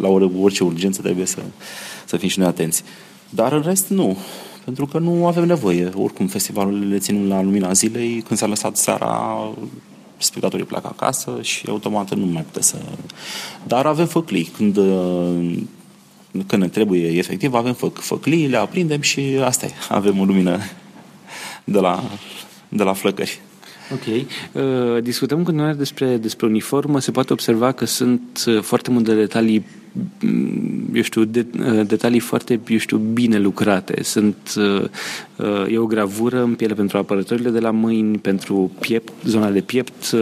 la 0.00 0.08
orice 0.40 0.64
urgență 0.64 1.00
trebuie 1.00 1.26
să, 1.26 1.38
să 2.04 2.16
fim 2.16 2.28
și 2.28 2.38
noi 2.38 2.48
atenți. 2.48 2.84
Dar 3.30 3.52
în 3.52 3.62
rest, 3.62 3.88
nu. 3.88 4.16
Pentru 4.64 4.86
că 4.86 4.98
nu 4.98 5.26
avem 5.26 5.44
nevoie. 5.44 5.90
Oricum, 5.96 6.26
festivalul 6.26 6.88
le 6.88 6.98
țin 6.98 7.28
la 7.28 7.42
lumina 7.42 7.72
zilei. 7.72 8.22
Când 8.26 8.38
s-a 8.38 8.46
lăsat 8.46 8.76
seara, 8.76 9.36
spectatorii 10.22 10.64
pleacă 10.64 10.86
acasă 10.86 11.38
și 11.40 11.64
automat 11.68 12.14
nu 12.14 12.26
mai 12.26 12.42
puteți 12.42 12.68
să... 12.68 12.76
Dar 13.66 13.86
avem 13.86 14.06
făclii. 14.06 14.44
Când, 14.44 14.76
uh, 14.76 15.58
când 16.46 16.62
ne 16.62 16.68
trebuie 16.68 17.06
efectiv, 17.06 17.54
avem 17.54 17.72
făc, 17.72 17.98
făclii, 17.98 18.48
le 18.48 18.56
aprindem 18.56 19.00
și 19.00 19.20
asta 19.44 19.66
e. 19.66 19.70
Avem 19.88 20.18
o 20.18 20.24
lumină 20.24 20.58
de 21.64 21.78
la, 21.78 22.02
de 22.68 22.82
la 22.82 22.92
flăcări. 22.92 23.40
Ok. 23.92 24.26
Uh, 24.52 25.02
discutăm 25.02 25.38
cu 25.38 25.44
continuare 25.44 25.74
despre, 25.74 26.16
despre 26.16 26.46
uniformă. 26.46 27.00
Se 27.00 27.10
poate 27.10 27.32
observa 27.32 27.72
că 27.72 27.84
sunt 27.84 28.44
uh, 28.46 28.60
foarte 28.60 28.90
multe 28.90 29.14
detalii 29.14 29.64
Mm, 29.64 29.81
eu 30.92 31.02
știu, 31.02 31.24
de, 31.24 31.46
uh, 31.58 31.86
detalii 31.86 32.18
foarte, 32.18 32.60
eu 32.68 32.78
știu, 32.78 32.96
bine 32.96 33.38
lucrate. 33.38 34.02
Sunt, 34.02 34.36
uh, 34.56 34.84
uh, 35.36 35.72
e 35.72 35.78
o 35.78 35.86
gravură 35.86 36.42
în 36.42 36.54
piele 36.54 36.74
pentru 36.74 36.98
apărătorile 36.98 37.50
de 37.50 37.58
la 37.58 37.70
mâini, 37.70 38.18
pentru 38.18 38.70
piept, 38.80 39.12
zona 39.24 39.50
de 39.50 39.60
piept. 39.60 40.14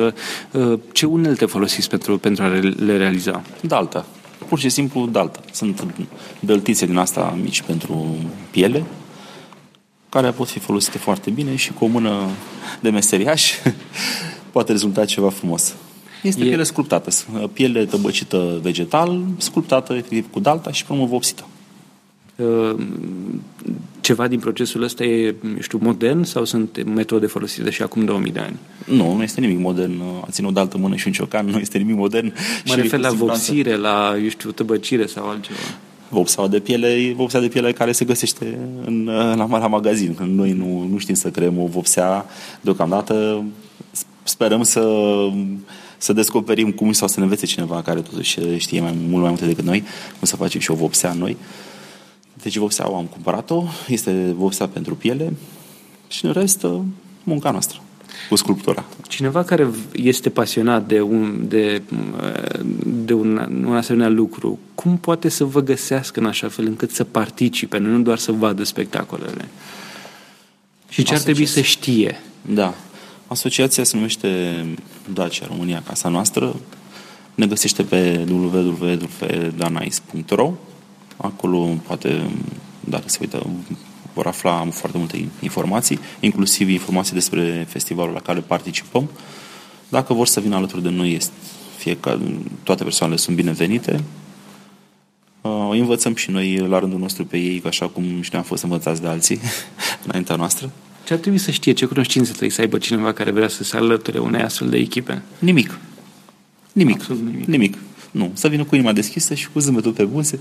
Ce 0.93 1.07
unelte 1.07 1.47
folosiți 1.47 1.89
pentru, 1.89 2.19
pentru 2.19 2.43
a 2.43 2.49
le 2.85 2.97
realiza? 2.97 3.43
Dalta. 3.61 4.07
pur 4.49 4.59
și 4.59 4.69
simplu 4.69 5.07
daltă. 5.07 5.41
Sunt 5.53 5.87
dăltițe 6.41 6.87
din 6.87 6.97
asta 6.97 7.39
mici 7.43 7.63
pentru 7.63 8.17
piele, 8.51 8.85
care 10.09 10.31
pot 10.31 10.49
fi 10.49 10.59
folosite 10.59 10.99
foarte 10.99 11.31
bine 11.31 11.57
și 11.57 11.73
cu 11.73 11.85
o 11.85 11.89
mână 11.89 12.29
de 12.81 12.91
meseriaș 12.91 13.53
poate 14.53 14.73
rezulta 14.73 15.05
ceva 15.05 15.31
frumos. 15.31 15.75
Este 16.23 16.41
e... 16.41 16.47
piele 16.47 16.63
sculptată, 16.63 17.11
piele 17.53 17.85
tăbăcită 17.85 18.59
vegetal, 18.63 19.23
sculptată 19.37 19.93
efectiv 19.93 20.31
cu 20.31 20.41
dalta 20.41 20.73
și 20.73 20.85
până 20.85 21.05
vopsită. 21.05 21.47
Uh, 22.37 22.75
ceva 24.01 24.29
din 24.29 24.39
procesul 24.39 24.83
ăsta 24.83 25.05
e, 25.05 25.35
știu, 25.61 25.79
modern 25.83 26.23
sau 26.23 26.45
sunt 26.45 26.85
metode 26.95 27.27
folosite 27.27 27.71
și 27.71 27.83
acum 27.83 28.05
2000 28.05 28.33
de 28.33 28.39
ani? 28.39 28.57
Nu, 28.87 29.15
nu 29.15 29.23
este 29.23 29.41
nimic 29.41 29.59
modern. 29.59 30.01
A 30.01 30.29
ținut 30.31 30.55
de 30.55 30.61
altă 30.61 30.79
mână 30.79 30.97
și 30.97 31.07
un 31.07 31.13
ciocan, 31.13 31.47
nu 31.47 31.59
este 31.59 31.79
nimic 31.79 31.97
modern. 31.97 32.33
Mă 32.67 32.75
refer 32.75 32.99
la 32.99 33.11
vopsire, 33.11 33.77
la, 33.77 34.17
eu 34.23 34.29
știu, 34.29 34.51
tăbăcire 34.51 35.07
sau 35.07 35.29
altceva. 35.29 35.59
Vopseaua 36.09 36.49
de 36.49 36.59
piele, 36.59 37.13
vopsea 37.17 37.41
de 37.41 37.49
piele 37.49 37.73
care 37.73 37.93
se 37.93 38.05
găsește 38.05 38.59
în, 38.85 39.05
la, 39.05 39.47
la 39.49 39.67
magazin. 39.67 40.17
Noi 40.35 40.53
nu, 40.53 40.89
nu 40.91 40.99
știm 40.99 41.15
să 41.15 41.31
creăm 41.31 41.59
o 41.59 41.67
vopsea 41.67 42.27
deocamdată. 42.61 43.45
Sperăm 44.23 44.63
să 44.63 44.81
să 46.03 46.13
descoperim 46.13 46.71
cum 46.71 46.93
sau 46.93 47.09
să 47.09 47.15
ne 47.19 47.25
învețe 47.25 47.47
cineva 47.47 47.83
care 47.83 48.01
totuși 48.01 48.39
știe 48.57 48.81
mai, 48.81 48.95
mult 49.09 49.21
mai 49.21 49.31
multe 49.31 49.47
decât 49.47 49.65
noi, 49.65 49.81
cum 50.19 50.27
să 50.27 50.37
facem 50.37 50.61
și 50.61 50.71
o 50.71 50.75
vopsea 50.75 51.13
noi. 51.13 51.37
Deci 52.43 52.57
vopseaua 52.57 52.99
am 52.99 53.05
cumpărat-o, 53.05 53.65
este 53.89 54.35
vopsea 54.37 54.67
pentru 54.67 54.95
piele 54.95 55.33
și 56.09 56.25
în 56.25 56.33
rest 56.33 56.67
munca 57.23 57.51
noastră 57.51 57.81
cu 58.29 58.37
sculptura. 58.37 58.85
Cineva 59.09 59.43
care 59.43 59.71
este 59.93 60.31
pasionat 60.31 60.87
de 60.87 61.01
un, 61.01 61.45
de, 61.49 61.83
de 62.85 63.13
un, 63.13 63.63
un 63.67 63.77
asemenea 63.77 64.09
lucru, 64.09 64.59
cum 64.75 64.97
poate 64.99 65.29
să 65.29 65.45
vă 65.45 65.63
găsească 65.63 66.21
în 66.21 66.27
așa 66.27 66.49
fel 66.49 66.67
încât 66.67 66.91
să 66.91 67.05
participe, 67.05 67.79
nu 67.79 68.01
doar 68.01 68.19
să 68.19 68.33
vadă 68.33 68.65
spectacolele? 68.65 69.49
Și 70.89 71.03
ce 71.03 71.15
ar 71.15 71.21
trebui 71.21 71.47
să 71.47 71.61
știe? 71.61 72.21
Da. 72.43 72.75
Asociația 73.31 73.85
se 73.85 73.97
numește 73.97 74.65
Dacia 75.13 75.47
România 75.47 75.83
Casa 75.87 76.09
Noastră. 76.09 76.57
Ne 77.35 77.47
găsește 77.47 77.83
pe 77.83 78.27
www.danais.ro 78.31 80.53
Acolo 81.17 81.77
poate, 81.87 82.31
dacă 82.81 83.05
se 83.07 83.19
uită, 83.21 83.47
vor 84.13 84.27
afla 84.27 84.69
foarte 84.71 84.99
multe 84.99 85.29
informații, 85.41 85.99
inclusiv 86.21 86.69
informații 86.69 87.15
despre 87.15 87.67
festivalul 87.69 88.13
la 88.13 88.21
care 88.21 88.41
participăm. 88.41 89.11
Dacă 89.89 90.15
vor 90.15 90.27
să 90.27 90.41
vină 90.41 90.57
alături 90.57 90.83
de 90.83 90.89
noi, 90.89 91.13
este, 91.13 91.33
fie 91.77 91.97
că 91.97 92.19
toate 92.63 92.83
persoanele 92.83 93.19
sunt 93.19 93.37
binevenite. 93.37 94.05
Uh, 95.41 95.69
învățăm 95.71 96.15
și 96.15 96.31
noi 96.31 96.57
la 96.57 96.79
rândul 96.79 96.99
nostru 96.99 97.25
pe 97.25 97.39
ei, 97.39 97.63
așa 97.67 97.89
cum 97.89 98.03
și 98.03 98.29
noi 98.33 98.41
am 98.41 98.43
fost 98.43 98.63
învățați 98.63 99.01
de 99.01 99.07
alții 99.07 99.41
înaintea 100.07 100.37
noastră. 100.37 100.71
Ce 101.05 101.13
ar 101.13 101.19
trebui 101.19 101.39
să 101.39 101.51
știe? 101.51 101.73
Ce 101.73 101.87
cunoștințe 101.87 102.31
trebuie 102.31 102.51
să 102.51 102.61
aibă 102.61 102.79
cineva 102.79 103.13
care 103.13 103.31
vrea 103.31 103.49
să 103.49 103.65
se 103.65 103.77
alăture 103.77 104.19
unei 104.19 104.43
astfel 104.43 104.69
de 104.69 104.77
echipe? 104.77 105.23
Nimic. 105.39 105.79
Nimic. 106.73 107.07
nimic. 107.07 107.47
Nimic. 107.47 107.79
Nu. 108.11 108.31
Să 108.35 108.49
vină 108.49 108.65
cu 108.65 108.75
inima 108.75 108.93
deschisă 108.93 109.35
și 109.35 109.49
cu 109.51 109.59
zâmbetul 109.59 109.93
pe 109.93 110.05
buze 110.05 110.39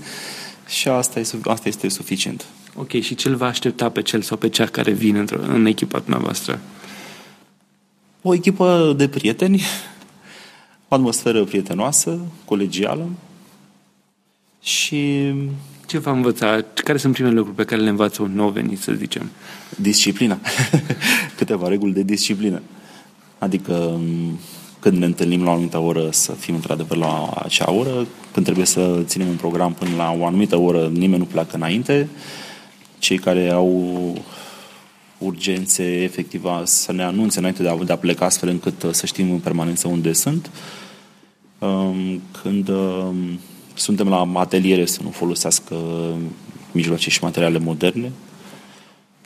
și 0.68 0.88
asta, 0.88 1.20
e, 1.20 1.26
asta 1.42 1.68
este 1.68 1.88
suficient. 1.88 2.46
Ok, 2.74 3.00
și 3.00 3.14
ce 3.14 3.28
îl 3.28 3.34
va 3.34 3.46
aștepta 3.46 3.90
pe 3.90 4.02
cel 4.02 4.22
sau 4.22 4.36
pe 4.36 4.48
cea 4.48 4.66
care 4.66 4.90
vine 4.92 5.18
într 5.18 5.34
în 5.34 5.66
echipa 5.66 5.98
dumneavoastră? 5.98 6.60
O 8.22 8.34
echipă 8.34 8.94
de 8.96 9.08
prieteni, 9.08 9.62
o 10.88 10.94
atmosferă 10.94 11.44
prietenoasă, 11.44 12.20
colegială 12.44 13.08
și... 14.62 15.32
Ce 15.90 15.98
va 15.98 16.10
învăța? 16.10 16.64
Care 16.74 16.98
sunt 16.98 17.12
primele 17.12 17.34
lucruri 17.34 17.56
pe 17.56 17.64
care 17.64 17.80
le 17.80 17.88
învață 17.88 18.22
un 18.22 18.34
nou 18.34 18.48
venit, 18.48 18.80
să 18.80 18.92
zicem? 18.92 19.30
Disciplina. 19.76 20.38
Câteva 21.36 21.68
reguli 21.68 21.92
de 21.92 22.02
disciplină. 22.02 22.62
Adică 23.38 24.00
când 24.78 24.96
ne 24.96 25.04
întâlnim 25.04 25.42
la 25.42 25.50
o 25.50 25.52
anumită 25.52 25.78
oră 25.78 26.08
să 26.10 26.32
fim 26.32 26.54
într-adevăr 26.54 26.96
la 26.96 27.30
acea 27.42 27.72
oră, 27.72 28.06
când 28.32 28.44
trebuie 28.44 28.66
să 28.66 29.02
ținem 29.04 29.28
un 29.28 29.34
program 29.34 29.72
până 29.72 29.90
la 29.96 30.16
o 30.18 30.26
anumită 30.26 30.56
oră, 30.56 30.86
nimeni 30.86 31.18
nu 31.18 31.24
pleacă 31.24 31.56
înainte. 31.56 32.08
Cei 32.98 33.18
care 33.18 33.50
au 33.50 34.14
urgențe 35.18 36.02
efective 36.02 36.48
să 36.64 36.92
ne 36.92 37.02
anunțe 37.02 37.38
înainte 37.38 37.62
de 37.62 37.68
a, 37.68 37.76
de 37.84 37.92
a 37.92 37.96
pleca 37.96 38.24
astfel 38.24 38.48
încât 38.48 38.82
uh, 38.82 38.92
să 38.92 39.06
știm 39.06 39.30
în 39.30 39.38
permanență 39.38 39.88
unde 39.88 40.12
sunt. 40.12 40.50
Um, 41.58 42.20
când 42.42 42.68
um, 42.68 43.38
suntem 43.80 44.08
la 44.08 44.30
ateliere 44.34 44.84
să 44.84 45.00
nu 45.02 45.10
folosească 45.10 45.76
mijloace 46.72 47.10
și 47.10 47.24
materiale 47.24 47.58
moderne, 47.58 48.12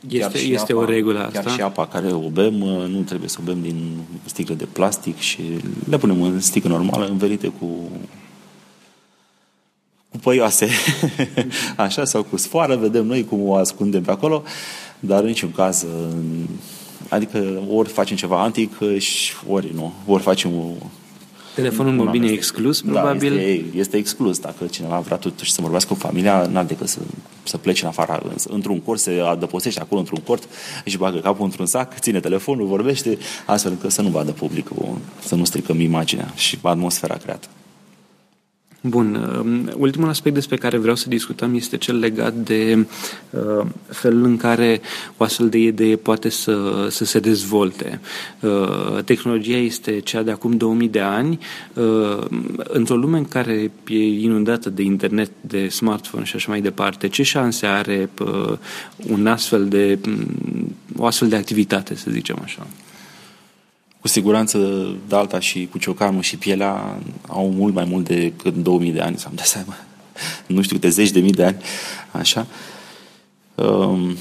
este, 0.09 0.37
este 0.37 0.71
apa, 0.71 0.81
o 0.81 0.85
regulă 0.85 1.19
asta? 1.19 1.39
Chiar 1.39 1.51
și 1.51 1.61
apa 1.61 1.87
care 1.87 2.11
o 2.11 2.29
bem, 2.29 2.61
uh, 2.61 2.87
nu 2.87 3.01
trebuie 3.01 3.29
să 3.29 3.37
o 3.41 3.43
bem 3.43 3.61
din 3.61 3.97
sticle 4.25 4.55
de 4.55 4.65
plastic 4.65 5.17
și 5.17 5.41
le 5.89 5.97
punem 5.97 6.21
în 6.21 6.41
sticlă 6.41 6.69
normală, 6.69 7.07
învelite 7.07 7.47
cu 7.47 7.89
cu 10.09 10.17
păioase, 10.17 10.69
așa, 11.75 12.05
sau 12.05 12.23
cu 12.23 12.37
sfoară, 12.37 12.75
vedem 12.75 13.05
noi 13.05 13.25
cum 13.25 13.47
o 13.47 13.55
ascundem 13.55 14.03
pe 14.03 14.11
acolo, 14.11 14.43
dar 14.99 15.19
în 15.19 15.27
niciun 15.27 15.51
caz, 15.51 15.81
uh, 15.81 16.15
adică 17.09 17.63
ori 17.69 17.89
facem 17.89 18.15
ceva 18.15 18.41
antic, 18.41 18.77
ori 19.47 19.71
nu, 19.73 19.93
ori 20.05 20.23
facem 20.23 20.51
o 20.53 20.71
Telefonul 21.55 21.93
mobil 21.93 22.23
e 22.23 22.31
exclus, 22.31 22.81
da, 22.81 22.91
probabil? 22.91 23.35
Da, 23.35 23.41
este, 23.41 23.77
este 23.77 23.97
exclus. 23.97 24.39
Dacă 24.39 24.65
cineva 24.65 24.99
vrea 24.99 25.17
totuși 25.17 25.51
să 25.51 25.61
vorbească 25.61 25.93
cu 25.93 25.99
familia, 25.99 26.47
n-ar 26.51 26.65
decât 26.65 26.87
să, 26.87 26.99
să 27.43 27.57
plece 27.57 27.83
în 27.83 27.89
afara, 27.89 28.21
într-un 28.47 28.79
cort, 28.79 28.99
se 28.99 29.21
adăpostește 29.29 29.79
acolo 29.79 29.99
într-un 29.99 30.19
cort, 30.19 30.43
își 30.85 30.97
bagă 30.97 31.19
capul 31.19 31.45
într-un 31.45 31.65
sac, 31.65 31.99
ține 31.99 32.19
telefonul, 32.19 32.67
vorbește, 32.67 33.17
astfel 33.45 33.71
încât 33.71 33.91
să 33.91 34.01
nu 34.01 34.09
vadă 34.09 34.31
publicul, 34.31 34.97
să 35.19 35.35
nu 35.35 35.45
stricăm 35.45 35.79
imaginea 35.79 36.31
și 36.35 36.57
atmosfera 36.61 37.15
creată. 37.15 37.47
Bun. 38.87 39.15
Um, 39.39 39.71
ultimul 39.77 40.09
aspect 40.09 40.35
despre 40.35 40.55
care 40.55 40.77
vreau 40.77 40.95
să 40.95 41.09
discutăm 41.09 41.55
este 41.55 41.77
cel 41.77 41.99
legat 41.99 42.33
de 42.33 42.85
uh, 43.29 43.65
felul 43.89 44.23
în 44.23 44.37
care 44.37 44.81
o 45.17 45.23
astfel 45.23 45.49
de 45.49 45.57
idee 45.57 45.95
poate 45.95 46.29
să, 46.29 46.87
să 46.89 47.05
se 47.05 47.19
dezvolte. 47.19 47.99
Uh, 48.39 49.03
tehnologia 49.03 49.57
este 49.57 49.99
cea 49.99 50.21
de 50.21 50.31
acum 50.31 50.57
2000 50.57 50.87
de 50.87 50.99
ani. 50.99 51.39
Uh, 51.73 52.25
într-o 52.63 52.95
lume 52.95 53.17
în 53.17 53.25
care 53.25 53.71
e 53.87 54.07
inundată 54.07 54.69
de 54.69 54.81
internet, 54.81 55.31
de 55.41 55.67
smartphone 55.67 56.25
și 56.25 56.35
așa 56.35 56.51
mai 56.51 56.61
departe, 56.61 57.07
ce 57.07 57.23
șanse 57.23 57.65
are 57.65 58.09
uh, 58.19 58.57
un 59.07 59.27
astfel 59.27 59.67
de, 59.67 59.99
um, 60.07 60.75
o 60.97 61.05
astfel 61.05 61.27
de 61.27 61.35
activitate, 61.35 61.95
să 61.95 62.11
zicem 62.11 62.39
așa? 62.43 62.67
Cu 64.05 64.11
siguranță 64.11 64.87
Dalta 65.07 65.39
și 65.39 65.67
cu 65.71 65.77
ciocanul 65.77 66.21
și 66.21 66.37
pielea 66.37 66.99
au 67.27 67.49
mult 67.49 67.73
mai 67.73 67.85
mult 67.85 68.07
decât 68.07 68.55
2000 68.55 68.91
de 68.91 68.99
ani, 68.99 69.17
să 69.17 69.25
am 69.27 69.35
dat 69.35 69.45
seama. 69.45 69.75
Nu 70.47 70.61
știu 70.61 70.75
câte 70.75 70.89
zeci 70.89 71.09
de 71.09 71.19
mii 71.19 71.31
de 71.31 71.43
ani, 71.43 71.57
așa. 72.11 72.47
Um, 73.55 74.15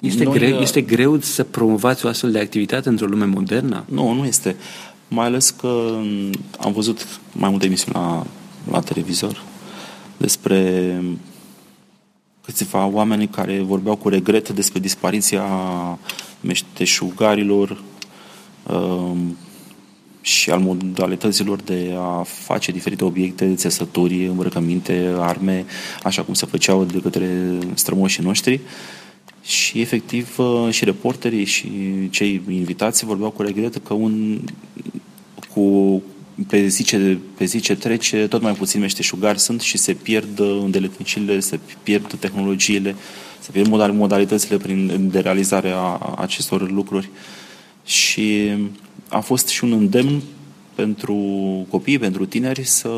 este, 0.00 0.24
noi, 0.24 0.38
greu, 0.38 0.54
uh, 0.54 0.60
este 0.60 0.80
greu 0.80 1.20
să 1.20 1.44
promovați 1.44 2.06
o 2.06 2.08
astfel 2.08 2.30
de 2.30 2.38
activitate 2.38 2.88
într-o 2.88 3.06
lume 3.06 3.24
modernă? 3.24 3.84
Nu, 3.88 4.12
nu 4.12 4.24
este. 4.24 4.56
Mai 5.08 5.26
ales 5.26 5.50
că 5.50 6.00
am 6.58 6.72
văzut 6.72 7.20
mai 7.32 7.50
multe 7.50 7.66
emisiuni 7.66 7.94
la, 7.94 8.26
la 8.70 8.80
televizor 8.80 9.42
despre 10.16 11.02
câțiva 12.46 12.86
oameni 12.86 13.28
care 13.28 13.60
vorbeau 13.60 13.96
cu 13.96 14.08
regret 14.08 14.48
despre 14.48 14.80
dispariția 14.80 15.44
meșteșugarilor 16.40 17.82
um, 18.72 19.36
și 20.20 20.50
al 20.50 20.60
modalităților 20.60 21.60
de 21.60 21.94
a 21.98 22.22
face 22.22 22.72
diferite 22.72 23.04
obiecte, 23.04 23.54
țesături, 23.54 24.26
îmbrăcăminte, 24.26 25.14
arme, 25.18 25.64
așa 26.02 26.22
cum 26.22 26.34
se 26.34 26.46
făceau 26.46 26.84
de 26.84 26.98
către 26.98 27.58
strămoșii 27.74 28.24
noștri. 28.24 28.60
Și 29.42 29.80
efectiv 29.80 30.38
uh, 30.38 30.68
și 30.70 30.84
reporterii 30.84 31.44
și 31.44 31.68
cei 32.10 32.42
invitați 32.48 33.04
vorbeau 33.04 33.30
cu 33.30 33.42
regret 33.42 33.76
că 33.76 33.94
un, 33.94 34.40
cu, 35.54 36.02
pe 36.48 36.66
zi, 36.66 36.82
ce, 36.82 37.18
pe 37.36 37.44
zi 37.44 37.60
ce 37.60 37.74
trece, 37.74 38.26
tot 38.26 38.42
mai 38.42 38.52
puțin 38.52 38.80
meșteșugari 38.80 39.38
sunt 39.38 39.60
și 39.60 39.78
se 39.78 39.92
pierd 39.92 40.38
îndeletnicile, 40.38 41.40
se 41.40 41.58
pierd 41.82 42.14
tehnologiile, 42.14 42.94
se 43.40 43.50
pierd 43.50 43.68
modalitățile 43.92 44.56
prin, 44.56 45.08
de 45.10 45.18
realizare 45.18 45.70
a 45.74 46.14
acestor 46.16 46.70
lucruri. 46.70 47.08
Și 47.84 48.52
a 49.08 49.20
fost 49.20 49.48
și 49.48 49.64
un 49.64 49.72
îndemn 49.72 50.22
pentru 50.74 51.16
copii, 51.68 51.98
pentru 51.98 52.26
tineri, 52.26 52.64
să 52.64 52.90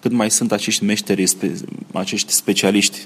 cât 0.00 0.12
mai 0.12 0.30
sunt 0.30 0.52
acești 0.52 0.84
meșteri, 0.84 1.24
acești 1.92 2.32
specialiști 2.32 2.98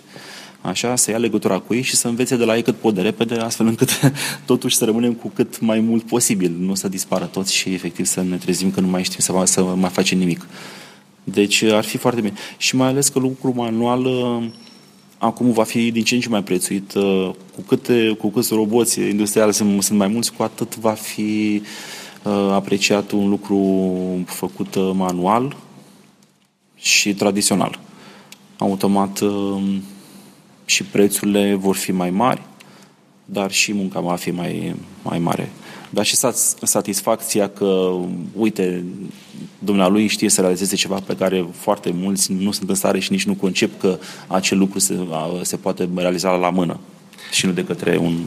așa, 0.63 0.97
să 0.97 1.11
ia 1.11 1.19
legătura 1.19 1.59
cu 1.59 1.75
ei 1.75 1.83
și 1.83 1.97
să 1.97 2.09
învețe 2.09 2.37
de 2.37 2.45
la 2.45 2.57
ei 2.57 2.63
cât 2.63 2.77
pot 2.77 2.95
de 2.95 3.01
repede, 3.01 3.35
astfel 3.35 3.67
încât 3.67 3.91
totuși 4.47 4.77
să 4.77 4.85
rămânem 4.85 5.13
cu 5.13 5.29
cât 5.29 5.61
mai 5.61 5.81
mult 5.81 6.03
posibil, 6.03 6.57
nu 6.59 6.75
să 6.75 6.89
dispară 6.89 7.25
toți 7.25 7.55
și 7.55 7.69
efectiv 7.75 8.07
să 8.07 8.23
ne 8.23 8.37
trezim 8.37 8.71
că 8.71 8.81
nu 8.81 8.87
mai 8.87 9.03
știm 9.03 9.19
să, 9.19 9.43
să 9.45 9.63
mai 9.63 9.91
facem 9.91 10.19
nimic. 10.19 10.47
Deci 11.25 11.63
ar 11.63 11.85
fi 11.85 11.97
foarte 11.97 12.21
bine. 12.21 12.35
Și 12.57 12.77
mai 12.77 12.89
ales 12.89 13.09
că 13.09 13.19
lucru 13.19 13.53
manual 13.57 14.05
uh, 14.05 14.45
acum 15.19 15.53
va 15.53 15.63
fi 15.63 15.91
din 15.91 16.05
ce 16.05 16.15
în 16.15 16.21
ce 16.21 16.29
mai 16.29 16.43
prețuit. 16.43 16.95
Uh, 16.95 17.31
cu, 17.55 17.61
câte, 17.67 18.17
cu 18.19 18.29
câți 18.31 18.55
roboți 18.55 19.01
industriali 19.01 19.55
sunt, 19.55 19.83
sunt 19.83 19.99
mai 19.99 20.09
mulți, 20.09 20.33
cu 20.33 20.43
atât 20.43 20.77
va 20.77 20.93
fi 20.93 21.63
uh, 22.23 22.51
apreciat 22.53 23.11
un 23.11 23.29
lucru 23.29 23.89
făcut 24.27 24.77
manual 24.95 25.57
și 26.75 27.15
tradițional. 27.15 27.79
Automat 28.59 29.23
și 30.65 30.85
prețurile 30.85 31.55
vor 31.55 31.77
fi 31.77 31.93
mai 31.93 32.11
mari, 32.11 32.43
dar 33.25 33.51
și 33.51 33.73
munca 33.73 34.01
va 34.01 34.15
fi 34.15 34.31
mai, 34.31 34.75
mai 35.03 35.19
mare. 35.19 35.51
Dar 35.91 36.05
și 36.05 36.17
satisfacția 36.63 37.49
că, 37.49 37.97
uite, 38.37 38.85
dumnealui 39.59 40.07
știe 40.07 40.29
să 40.29 40.41
realizeze 40.41 40.77
ceva 40.77 41.01
pe 41.07 41.17
care 41.17 41.47
foarte 41.53 41.91
mulți 41.91 42.33
nu 42.33 42.53
sunt 42.53 42.69
în 42.69 42.75
stare 42.75 42.99
și 42.99 43.13
nici 43.13 43.25
nu 43.25 43.35
concep 43.35 43.81
că 43.81 43.99
acel 44.27 44.59
lucru 44.59 44.79
se, 44.79 44.99
se 45.43 45.57
poate 45.57 45.89
realiza 45.95 46.31
la 46.31 46.51
mână 46.51 46.81
și 47.31 47.47
nu 47.47 47.53
de 47.53 47.65
către 47.65 47.97
un 47.97 48.19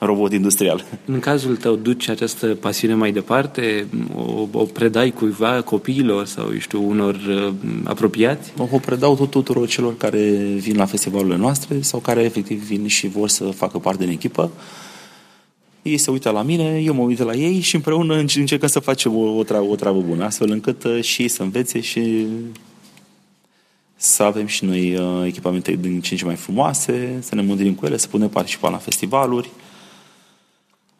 robot 0.00 0.32
industrial. 0.32 0.84
În 1.04 1.18
cazul 1.18 1.56
tău, 1.56 1.74
duci 1.74 2.08
această 2.08 2.46
pasiune 2.46 2.94
mai 2.94 3.12
departe? 3.12 3.86
O, 4.14 4.48
o 4.52 4.64
predai 4.64 5.10
cuiva, 5.10 5.62
copiilor 5.62 6.26
sau, 6.26 6.52
eu 6.52 6.58
știu, 6.58 6.88
unor 6.88 7.14
uh, 7.14 7.52
apropiați? 7.84 8.52
O 8.70 8.78
predau 8.78 9.16
tot 9.16 9.30
tuturor 9.30 9.68
celor 9.68 9.96
care 9.96 10.20
vin 10.58 10.76
la 10.76 10.84
festivalurile 10.84 11.36
noastre 11.36 11.80
sau 11.80 12.00
care 12.00 12.22
efectiv 12.22 12.62
vin 12.64 12.86
și 12.86 13.08
vor 13.08 13.28
să 13.28 13.44
facă 13.44 13.78
parte 13.78 14.04
din 14.04 14.12
echipă. 14.12 14.50
Ei 15.82 15.96
se 15.96 16.10
uită 16.10 16.30
la 16.30 16.42
mine, 16.42 16.80
eu 16.84 16.94
mă 16.94 17.02
uit 17.02 17.18
la 17.18 17.34
ei 17.34 17.60
și 17.60 17.74
împreună 17.74 18.14
încercăm 18.14 18.68
să 18.68 18.78
facem 18.78 19.16
o, 19.16 19.36
o, 19.36 19.42
treabă, 19.42 19.66
o 19.66 19.74
treabă 19.74 20.00
bună, 20.00 20.24
astfel 20.24 20.50
încât 20.50 20.84
uh, 20.84 21.02
și 21.02 21.22
ei 21.22 21.28
să 21.28 21.42
învețe 21.42 21.80
și 21.80 22.26
să 23.96 24.22
avem 24.22 24.46
și 24.46 24.64
noi 24.64 24.96
uh, 24.96 25.26
echipamente 25.26 25.72
din 25.72 26.00
ce 26.00 26.12
în 26.12 26.18
ce 26.18 26.24
mai 26.24 26.34
frumoase, 26.34 27.18
să 27.20 27.34
ne 27.34 27.42
mândrim 27.42 27.74
cu 27.74 27.86
ele, 27.86 27.96
să 27.96 28.08
putem 28.08 28.28
participa 28.28 28.68
la 28.68 28.76
festivaluri. 28.76 29.50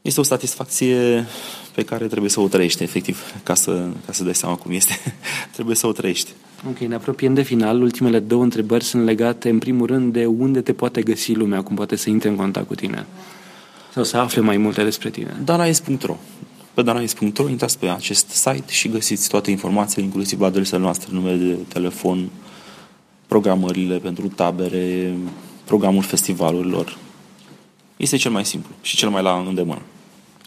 Este 0.06 0.20
o 0.20 0.22
satisfacție 0.22 1.26
pe 1.74 1.82
care 1.82 2.06
trebuie 2.06 2.30
să 2.30 2.40
o 2.40 2.48
trăiești, 2.48 2.82
efectiv, 2.82 3.22
ca 3.42 3.54
să, 3.54 3.88
ca 4.06 4.12
să 4.12 4.24
dai 4.24 4.34
seama 4.34 4.54
cum 4.54 4.72
este. 4.72 4.92
trebuie 5.54 5.76
să 5.76 5.86
o 5.86 5.92
trăiești. 5.92 6.30
Ok, 6.68 6.78
ne 6.78 6.94
apropiem 6.94 7.34
de 7.34 7.42
final. 7.42 7.82
Ultimele 7.82 8.18
două 8.18 8.42
întrebări 8.42 8.84
sunt 8.84 9.04
legate, 9.04 9.48
în 9.48 9.58
primul 9.58 9.86
rând, 9.86 10.12
de 10.12 10.26
unde 10.26 10.60
te 10.60 10.72
poate 10.72 11.02
găsi 11.02 11.32
lumea, 11.32 11.62
cum 11.62 11.76
poate 11.76 11.96
să 11.96 12.10
intre 12.10 12.28
în 12.28 12.36
contact 12.36 12.66
cu 12.66 12.74
tine 12.74 13.06
sau 13.92 14.04
să 14.04 14.16
afle 14.16 14.40
mai 14.40 14.56
multe 14.56 14.82
despre 14.82 15.10
tine. 15.10 15.36
Danais.ro 15.44 16.16
Pe 16.74 16.82
danais.ro 16.82 17.48
intrați 17.48 17.78
pe 17.78 17.88
acest 17.88 18.28
site 18.28 18.72
și 18.72 18.88
găsiți 18.88 19.28
toate 19.28 19.50
informațiile, 19.50 20.04
inclusiv 20.04 20.40
adresele 20.40 20.80
noastre, 20.80 21.08
numele 21.12 21.36
de 21.36 21.56
telefon, 21.68 22.28
programările 23.26 23.98
pentru 23.98 24.28
tabere, 24.28 25.16
programul 25.64 26.02
festivalurilor. 26.02 26.96
Este 27.96 28.16
cel 28.16 28.30
mai 28.30 28.44
simplu 28.44 28.70
și 28.82 28.96
cel 28.96 29.08
mai 29.08 29.22
la 29.22 29.44
îndemână. 29.48 29.82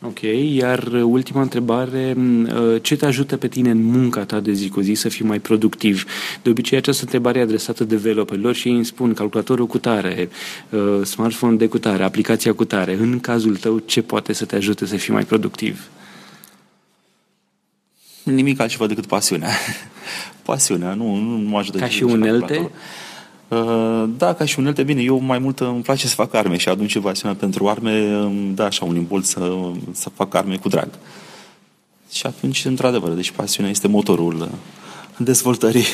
Ok, 0.01 0.19
iar 0.51 0.87
ultima 1.03 1.41
întrebare, 1.41 2.15
uh, 2.17 2.81
ce 2.81 2.95
te 2.95 3.05
ajută 3.05 3.37
pe 3.37 3.47
tine 3.47 3.69
în 3.69 3.83
munca 3.83 4.25
ta 4.25 4.39
de 4.39 4.51
zi 4.51 4.69
cu 4.69 4.79
zi 4.79 4.93
să 4.93 5.09
fii 5.09 5.25
mai 5.25 5.39
productiv? 5.39 6.05
De 6.41 6.49
obicei 6.49 6.77
această 6.77 7.03
întrebare 7.03 7.39
e 7.39 7.41
adresată 7.41 7.83
developerilor 7.83 8.55
și 8.55 8.67
ei 8.67 8.75
îmi 8.75 8.85
spun 8.85 9.13
calculatorul 9.13 9.67
cu 9.67 9.77
tare, 9.77 10.29
uh, 10.69 11.05
smartphone 11.05 11.55
de 11.55 11.67
cu 11.67 11.77
tare, 11.77 12.03
aplicația 12.03 12.53
cu 12.53 12.65
tare. 12.65 12.93
În 12.93 13.19
cazul 13.19 13.55
tău, 13.55 13.79
ce 13.79 14.01
poate 14.01 14.33
să 14.33 14.45
te 14.45 14.55
ajute 14.55 14.85
să 14.85 14.95
fii 14.95 15.13
mai 15.13 15.23
productiv? 15.23 15.89
Nimic 18.23 18.59
altceva 18.59 18.87
decât 18.87 19.05
pasiunea. 19.05 19.51
pasiunea, 20.45 20.93
nu, 20.93 21.15
nu 21.15 21.49
mă 21.49 21.57
ajută. 21.57 21.77
Ca 21.77 21.87
și 21.87 22.03
unelte? 22.03 22.57
Uh, 22.57 22.69
da, 24.17 24.33
ca 24.33 24.45
și 24.45 24.59
unelte, 24.59 24.83
bine, 24.83 25.01
eu 25.01 25.19
mai 25.19 25.39
mult 25.39 25.59
îmi 25.59 25.81
place 25.81 26.07
să 26.07 26.15
fac 26.15 26.33
arme 26.33 26.57
și 26.57 26.69
atunci 26.69 26.99
pasiunea 26.99 27.37
pentru 27.37 27.67
arme 27.67 27.99
îmi 27.99 28.55
da 28.55 28.65
așa 28.65 28.85
un 28.85 28.95
impuls 28.95 29.27
să, 29.27 29.71
să 29.91 30.09
fac 30.09 30.33
arme 30.33 30.55
cu 30.55 30.69
drag. 30.69 30.89
Și 32.11 32.25
atunci, 32.25 32.65
într-adevăr, 32.65 33.11
deci 33.11 33.31
pasiunea 33.31 33.71
este 33.71 33.87
motorul 33.87 34.49
dezvoltării 35.17 35.85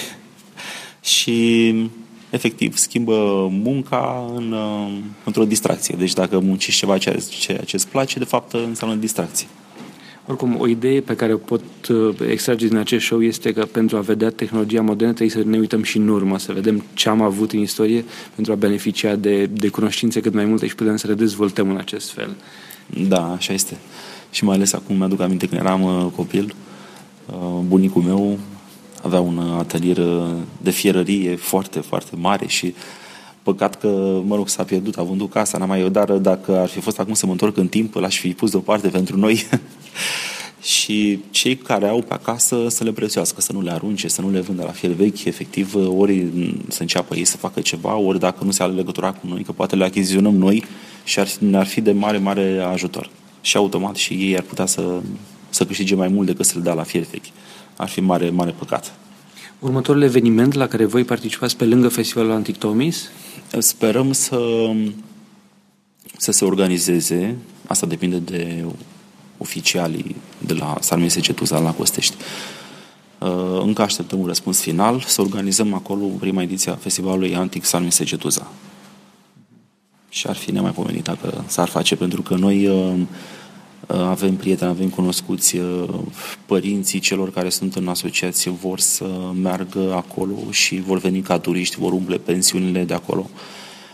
și 1.16 1.74
efectiv 2.30 2.78
schimbă 2.78 3.48
munca 3.52 4.32
în, 4.36 4.52
uh, 4.52 4.98
într-o 5.24 5.46
distracție. 5.46 5.96
Deci 5.98 6.14
dacă 6.14 6.40
muncești 6.40 6.80
ceva 6.80 6.98
ceea 6.98 7.16
ce 7.66 7.76
îți 7.76 7.88
place, 7.88 8.20
de 8.20 8.26
fapt 8.26 8.54
înseamnă 8.54 8.96
distracție. 8.96 9.48
Oricum, 10.28 10.60
o 10.60 10.68
idee 10.68 11.02
pe 11.02 11.16
care 11.16 11.34
o 11.34 11.38
pot 11.38 11.62
uh, 11.90 12.16
extrage 12.30 12.68
din 12.68 12.78
acest 12.78 13.06
show 13.06 13.24
este 13.24 13.54
că 13.54 13.66
pentru 13.66 13.98
a 13.98 14.00
vedea 14.00 14.30
tehnologia 14.30 14.82
modernă 14.82 15.14
trebuie 15.14 15.44
să 15.44 15.50
ne 15.50 15.58
uităm 15.58 15.84
și 15.84 15.98
în 15.98 16.08
urmă, 16.08 16.38
să 16.38 16.54
vedem 16.54 16.84
ce 16.94 17.10
am 17.10 17.22
avut 17.22 17.52
în 17.52 17.60
istorie 17.60 18.06
pentru 18.36 18.54
a 18.54 18.56
beneficia 18.56 19.16
de, 19.16 19.46
de 19.46 19.68
cunoștințe 19.68 20.20
cât 20.20 20.34
mai 20.34 20.46
multe 20.46 20.68
și 20.68 20.76
putem 20.76 20.96
să 20.96 21.08
le 21.08 21.14
dezvoltăm 21.14 21.70
în 21.70 21.78
acest 21.78 22.12
fel. 22.12 22.36
Da, 23.08 23.32
așa 23.32 23.54
este. 23.54 23.78
Și 24.32 24.44
mai 24.44 24.56
ales 24.56 24.74
acum 24.74 24.96
mi-aduc 24.96 25.22
aminte 25.22 25.48
când 25.48 25.62
eram 25.62 25.82
uh, 25.82 26.06
copil, 26.16 26.56
uh, 27.26 27.60
bunicul 27.68 28.02
meu 28.02 28.40
avea 29.02 29.20
un 29.20 29.40
atelier 29.40 29.98
de 30.62 30.70
fierărie 30.70 31.36
foarte, 31.36 31.80
foarte 31.80 32.16
mare 32.16 32.48
și 32.48 32.74
Păcat 33.46 33.80
că, 33.80 34.22
mă 34.26 34.36
rog, 34.36 34.50
s-a 34.50 34.64
pierdut, 34.64 34.98
a 34.98 35.04
vândut 35.04 35.32
casa, 35.32 35.58
n-am 35.58 35.68
mai 35.68 35.90
dar 35.90 36.12
dacă 36.12 36.58
ar 36.58 36.68
fi 36.68 36.80
fost 36.80 37.00
acum 37.00 37.14
să 37.14 37.26
mă 37.26 37.32
întorc 37.32 37.58
în 37.58 37.68
timp, 37.68 37.96
l-aș 37.96 38.20
fi 38.20 38.34
pus 38.34 38.52
deoparte 38.52 38.88
pentru 38.88 39.18
noi. 39.18 39.44
și 40.74 41.20
cei 41.30 41.56
care 41.56 41.88
au 41.88 42.02
pe 42.02 42.14
acasă 42.14 42.68
să 42.70 42.84
le 42.84 42.92
prețuiască, 42.92 43.42
să 43.42 43.54
nu 43.54 43.62
le 43.62 43.72
arunce, 43.72 44.08
să 44.08 44.22
nu 44.22 44.30
le 44.30 44.40
vândă 44.40 44.64
la 44.64 44.72
fier 44.72 44.92
vechi, 44.92 45.24
efectiv, 45.24 45.76
ori 45.98 46.28
să 46.68 46.82
înceapă 46.82 47.16
ei 47.16 47.26
să 47.26 47.38
facă 47.38 47.62
ceva, 47.62 47.96
ori 47.96 48.20
dacă 48.20 48.44
nu 48.44 48.52
se 48.52 48.64
are 48.64 48.72
legătura 48.72 49.12
cu 49.12 49.28
noi, 49.28 49.44
că 49.44 49.52
poate 49.52 49.76
le 49.76 49.84
achiziționăm 49.84 50.36
noi 50.36 50.64
și 51.04 51.20
ar, 51.20 51.28
ne-ar 51.40 51.66
fi 51.66 51.82
de 51.82 51.92
mare, 51.92 52.18
mare 52.18 52.60
ajutor. 52.60 53.10
Și 53.42 53.58
automat 53.58 53.96
și 53.96 54.14
ei 54.14 54.38
ar 54.38 54.44
putea 54.44 54.66
să, 54.66 55.02
să 55.50 55.66
câștige 55.66 55.96
mai 55.96 56.08
mult 56.08 56.28
decât 56.28 56.46
să 56.46 56.54
le 56.56 56.64
dea 56.64 56.74
la 56.74 56.84
fier 56.84 57.04
vechi. 57.12 57.34
Ar 57.78 57.88
fi 57.88 58.02
mare, 58.02 58.30
mare 58.30 58.52
păcat. 58.52 58.96
Următorul 59.66 60.02
eveniment 60.02 60.54
la 60.54 60.68
care 60.68 60.86
voi 60.86 61.04
participați 61.04 61.58
pe 61.58 61.66
lângă 61.66 61.88
Festivalul 61.88 62.32
Antictomis? 62.32 63.10
Sperăm 63.58 64.12
să, 64.12 64.72
să 66.18 66.32
se 66.32 66.46
organizeze, 66.46 67.36
asta 67.68 67.86
depinde 67.86 68.18
de 68.18 68.66
oficialii 69.38 70.16
de 70.38 70.54
la 70.54 70.78
Sarmese 70.80 71.20
Cetuza 71.20 71.60
la 71.60 71.74
Costești. 71.74 72.16
Uh, 73.20 73.62
încă 73.62 73.82
așteptăm 73.82 74.20
un 74.20 74.26
răspuns 74.26 74.62
final 74.62 75.04
să 75.08 75.22
organizăm 75.22 75.74
acolo 75.74 76.06
prima 76.06 76.42
ediție 76.42 76.72
a 76.72 76.76
festivalului 76.76 77.36
Antic 77.36 77.64
Sarmese 77.64 78.04
Cetuza. 78.04 78.52
Și 80.10 80.28
ar 80.28 80.36
fi 80.36 80.52
nemaipomenit 80.52 81.04
dacă 81.04 81.44
s-ar 81.48 81.68
face, 81.68 81.96
pentru 81.96 82.22
că 82.22 82.36
noi 82.36 82.68
uh, 82.68 82.94
uh, 82.94 83.00
avem 83.88 84.36
prieteni, 84.36 84.70
avem 84.70 84.90
cunoscuți, 84.90 85.58
părinții 86.46 87.00
celor 87.00 87.32
care 87.32 87.50
sunt 87.50 87.76
în 87.76 87.88
asociație 87.88 88.52
vor 88.52 88.80
să 88.80 89.06
meargă 89.42 89.94
acolo 89.94 90.36
și 90.50 90.82
vor 90.82 90.98
veni 90.98 91.22
ca 91.22 91.40
turiști, 91.40 91.80
vor 91.80 91.92
umple 91.92 92.18
pensiunile 92.18 92.84
de 92.84 92.94
acolo. 92.94 93.30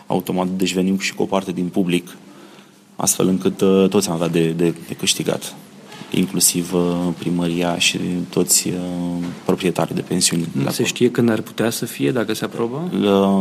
Automat, 0.07 0.47
deci 0.47 0.73
venim 0.73 0.99
și 0.99 1.13
cu 1.13 1.21
o 1.21 1.25
parte 1.25 1.51
din 1.51 1.67
public 1.67 2.17
astfel 2.95 3.27
încât 3.27 3.61
uh, 3.61 3.89
toți 3.89 4.09
am 4.09 4.13
avea 4.13 4.27
de, 4.27 4.49
de, 4.49 4.73
de 4.87 4.93
câștigat 4.93 5.55
inclusiv 6.11 6.73
uh, 6.73 7.07
primăria 7.17 7.77
și 7.77 7.97
toți 8.29 8.67
uh, 8.67 8.75
proprietarii 9.45 9.95
de 9.95 10.01
pensiuni. 10.01 10.47
Nu 10.51 10.69
se 10.69 10.83
știe 10.83 11.11
când 11.11 11.29
ar 11.29 11.41
putea 11.41 11.69
să 11.69 11.85
fie, 11.85 12.11
dacă 12.11 12.33
se 12.33 12.45
aprobă? 12.45 12.89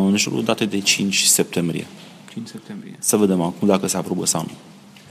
În 0.07 0.17
jurul 0.17 0.45
date 0.45 0.65
de 0.65 0.79
5 0.79 1.23
septembrie. 1.23 1.87
5 2.33 2.49
septembrie. 2.49 2.97
Să 2.99 3.17
vedem 3.17 3.41
acum 3.41 3.69
dacă 3.69 3.87
se 3.87 3.97
aprobă 3.97 4.27
sau 4.27 4.45
nu. 4.47 4.53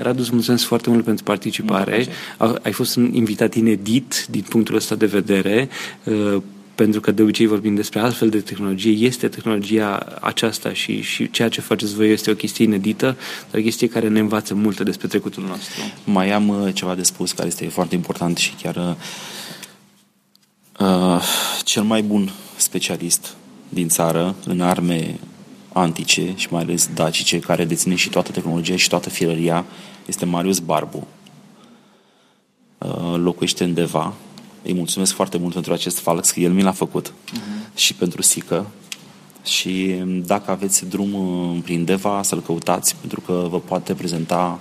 Radu, 0.02 0.22
îți 0.22 0.34
mulțumesc 0.34 0.64
foarte 0.66 0.90
mult 0.90 1.04
pentru 1.04 1.24
participare. 1.24 2.08
Ai 2.62 2.72
fost 2.72 2.96
un 2.96 3.14
invitat 3.14 3.54
inedit 3.54 4.26
din 4.30 4.46
punctul 4.50 4.76
ăsta 4.76 4.96
de 4.96 5.06
vedere 5.06 5.70
pentru 6.84 7.00
că 7.00 7.12
de 7.12 7.22
obicei 7.22 7.46
vorbim 7.46 7.76
despre 7.76 8.00
altfel 8.00 8.30
de 8.30 8.40
tehnologie, 8.40 9.06
este 9.06 9.28
tehnologia 9.28 10.18
aceasta 10.22 10.74
și, 10.74 11.02
și 11.02 11.32
ceea 11.32 11.50
ce 11.50 11.62
faceți 11.62 11.96
voi 11.96 12.12
este 12.12 12.32
o 12.32 12.34
chestie 12.34 12.66
inedită, 12.66 13.18
dar 13.52 13.60
o 13.60 13.64
chestie 13.64 13.88
care 13.88 14.08
ne 14.08 14.20
învață 14.20 14.54
multe 14.56 14.84
despre 14.84 15.08
trecutul 15.08 15.44
nostru. 15.44 15.82
Mai 16.04 16.32
am 16.32 16.48
uh, 16.48 16.74
ceva 16.74 16.96
de 16.96 17.04
spus 17.04 17.32
care 17.32 17.48
este 17.48 17.68
foarte 17.68 17.96
important 17.96 18.38
și 18.38 18.54
chiar 18.62 18.76
uh, 18.76 18.96
uh, 20.88 21.24
cel 21.64 21.84
mai 21.84 22.02
bun 22.02 22.32
specialist 22.56 23.36
din 23.70 23.88
țară 23.88 24.36
în 24.46 24.62
arme 24.62 25.20
antice 25.74 26.34
și 26.36 26.48
mai 26.52 26.62
ales 26.62 26.90
dacice, 26.94 27.40
care 27.40 27.66
deține 27.66 27.96
și 27.96 28.10
toată 28.10 28.32
tehnologia 28.32 28.76
și 28.76 28.90
toată 28.90 29.10
firăria, 29.10 29.66
este 30.06 30.26
Marius 30.26 30.60
Barbu. 30.60 31.08
Uh, 32.78 33.16
locuiește 33.18 33.64
în 33.64 33.74
Deva, 33.74 34.14
îi 34.64 34.74
mulțumesc 34.74 35.14
foarte 35.14 35.38
mult 35.38 35.54
pentru 35.54 35.74
acest 35.74 36.00
falx, 36.00 36.32
că 36.32 36.40
el 36.40 36.52
mi 36.52 36.62
l-a 36.62 36.72
făcut 36.72 37.10
uh-huh. 37.10 37.76
și 37.76 37.94
pentru 37.94 38.22
Sică. 38.22 38.66
și 39.44 39.96
dacă 40.26 40.52
aveți 40.52 40.86
drum 40.86 41.62
prin 41.64 41.86
Deva, 41.86 42.24
să-l 42.24 42.42
căutați, 42.42 42.96
pentru 42.96 43.22
că 43.22 43.48
vă 43.50 43.60
poate 43.60 43.94
prezenta 43.94 44.60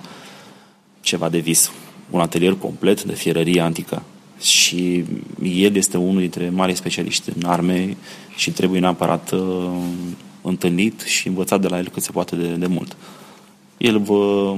ceva 1.01 1.29
de 1.29 1.37
vis. 1.37 1.71
Un 2.09 2.19
atelier 2.19 2.53
complet 2.53 3.03
de 3.03 3.13
fierărie 3.13 3.61
antică. 3.61 4.03
Și 4.39 5.05
el 5.43 5.75
este 5.75 5.97
unul 5.97 6.19
dintre 6.19 6.49
mari 6.49 6.75
specialiști 6.75 7.29
în 7.35 7.49
arme 7.49 7.97
și 8.35 8.51
trebuie 8.51 8.79
neapărat 8.79 9.31
uh, 9.31 9.69
întâlnit 10.49 11.01
și 11.01 11.27
învățat 11.27 11.61
de 11.61 11.67
la 11.67 11.77
el 11.77 11.89
cât 11.89 12.03
se 12.03 12.11
poate 12.11 12.35
de, 12.35 12.47
de 12.47 12.67
mult. 12.67 12.95
El 13.77 13.99
vă, 13.99 14.55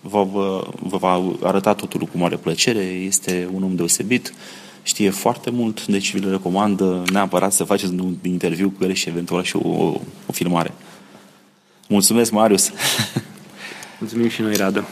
vă, 0.00 0.24
vă, 0.24 0.66
vă 0.82 0.96
va 0.96 1.32
arăta 1.42 1.74
totul 1.74 2.00
cu 2.00 2.18
mare 2.18 2.36
plăcere, 2.36 2.82
este 2.82 3.48
un 3.52 3.62
om 3.62 3.74
deosebit, 3.74 4.34
știe 4.82 5.10
foarte 5.10 5.50
mult, 5.50 5.86
deci 5.86 6.12
vi-l 6.12 6.30
recomand 6.30 6.82
neapărat 7.10 7.52
să 7.52 7.64
faceți 7.64 7.92
un 7.92 8.14
interviu 8.22 8.70
cu 8.70 8.84
el 8.84 8.92
și 8.92 9.08
eventual 9.08 9.42
și 9.42 9.56
o, 9.56 9.68
o 10.26 10.32
filmare. 10.32 10.74
Mulțumesc, 11.88 12.30
Marius! 12.30 12.70
Mulțumim 14.00 14.28
și 14.28 14.40
noi, 14.40 14.56
Radu! 14.56 14.86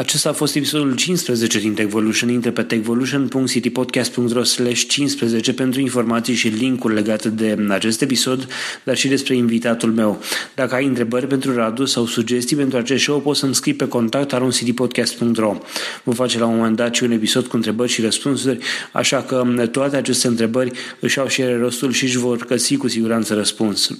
Acesta 0.00 0.28
a 0.28 0.32
fost 0.32 0.54
episodul 0.54 0.94
15 0.94 1.58
din 1.58 1.74
Techvolution. 1.74 2.28
Intră 2.28 2.50
pe 2.50 2.62
techvolution.citypodcast.ro 2.62 4.42
15 4.42 5.52
pentru 5.52 5.80
informații 5.80 6.34
și 6.34 6.48
linkuri 6.48 6.94
legate 6.94 7.28
de 7.28 7.66
acest 7.68 8.02
episod, 8.02 8.48
dar 8.84 8.96
și 8.96 9.08
despre 9.08 9.36
invitatul 9.36 9.92
meu. 9.92 10.22
Dacă 10.54 10.74
ai 10.74 10.84
întrebări 10.86 11.26
pentru 11.26 11.54
Radu 11.54 11.84
sau 11.84 12.06
sugestii 12.06 12.56
pentru 12.56 12.78
acest 12.78 13.02
show, 13.02 13.20
poți 13.20 13.40
să-mi 13.40 13.54
scrii 13.54 13.74
pe 13.74 13.88
contact 13.88 14.32
aroncitypodcast.ro 14.32 15.56
Vom 16.02 16.14
face 16.14 16.38
la 16.38 16.46
un 16.46 16.56
moment 16.56 16.76
dat 16.76 16.94
și 16.94 17.02
un 17.02 17.10
episod 17.10 17.46
cu 17.46 17.56
întrebări 17.56 17.90
și 17.90 18.00
răspunsuri, 18.00 18.58
așa 18.92 19.22
că 19.22 19.68
toate 19.70 19.96
aceste 19.96 20.26
întrebări 20.26 20.70
își 21.00 21.18
au 21.18 21.26
și 21.26 21.40
ele 21.40 21.56
rostul 21.56 21.92
și 21.92 22.04
își 22.04 22.18
vor 22.18 22.46
găsi 22.46 22.76
cu 22.76 22.88
siguranță 22.88 23.34
răspunsul. 23.34 23.98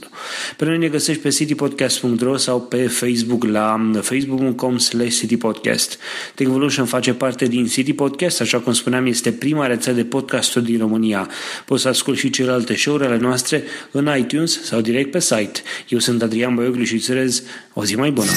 Pe 0.57 0.65
noi 0.65 0.79
ne 0.79 0.89
găsești 0.89 1.23
pe 1.23 1.29
citypodcast.ro 1.29 2.37
sau 2.37 2.61
pe 2.61 2.87
Facebook 2.87 3.45
la 3.45 3.91
facebook.com 4.01 4.79
slash 4.79 5.17
citypodcast. 5.19 5.90
Podcast. 5.91 6.35
Techvolution 6.35 6.87
face 6.87 7.13
parte 7.13 7.47
din 7.47 7.67
City 7.67 7.93
Podcast, 7.93 8.41
așa 8.41 8.59
cum 8.59 8.73
spuneam, 8.73 9.07
este 9.07 9.33
prima 9.33 9.67
rețea 9.67 9.93
de 9.93 10.05
podcasturi 10.05 10.65
din 10.65 10.79
România. 10.79 11.29
Poți 11.65 11.83
să 11.83 11.89
asculti 11.89 12.21
și 12.21 12.31
celelalte 12.31 12.77
show-uri 12.77 13.05
ale 13.05 13.17
noastre 13.17 13.63
în 13.91 14.11
iTunes 14.19 14.63
sau 14.63 14.81
direct 14.81 15.11
pe 15.11 15.21
site. 15.21 15.61
Eu 15.89 15.99
sunt 15.99 16.23
Adrian 16.23 16.55
Băioglu 16.55 16.85
și 16.85 16.95
îți 16.95 17.11
urez 17.11 17.43
o 17.73 17.85
zi 17.85 17.97
mai 17.97 18.11
bună! 18.11 18.31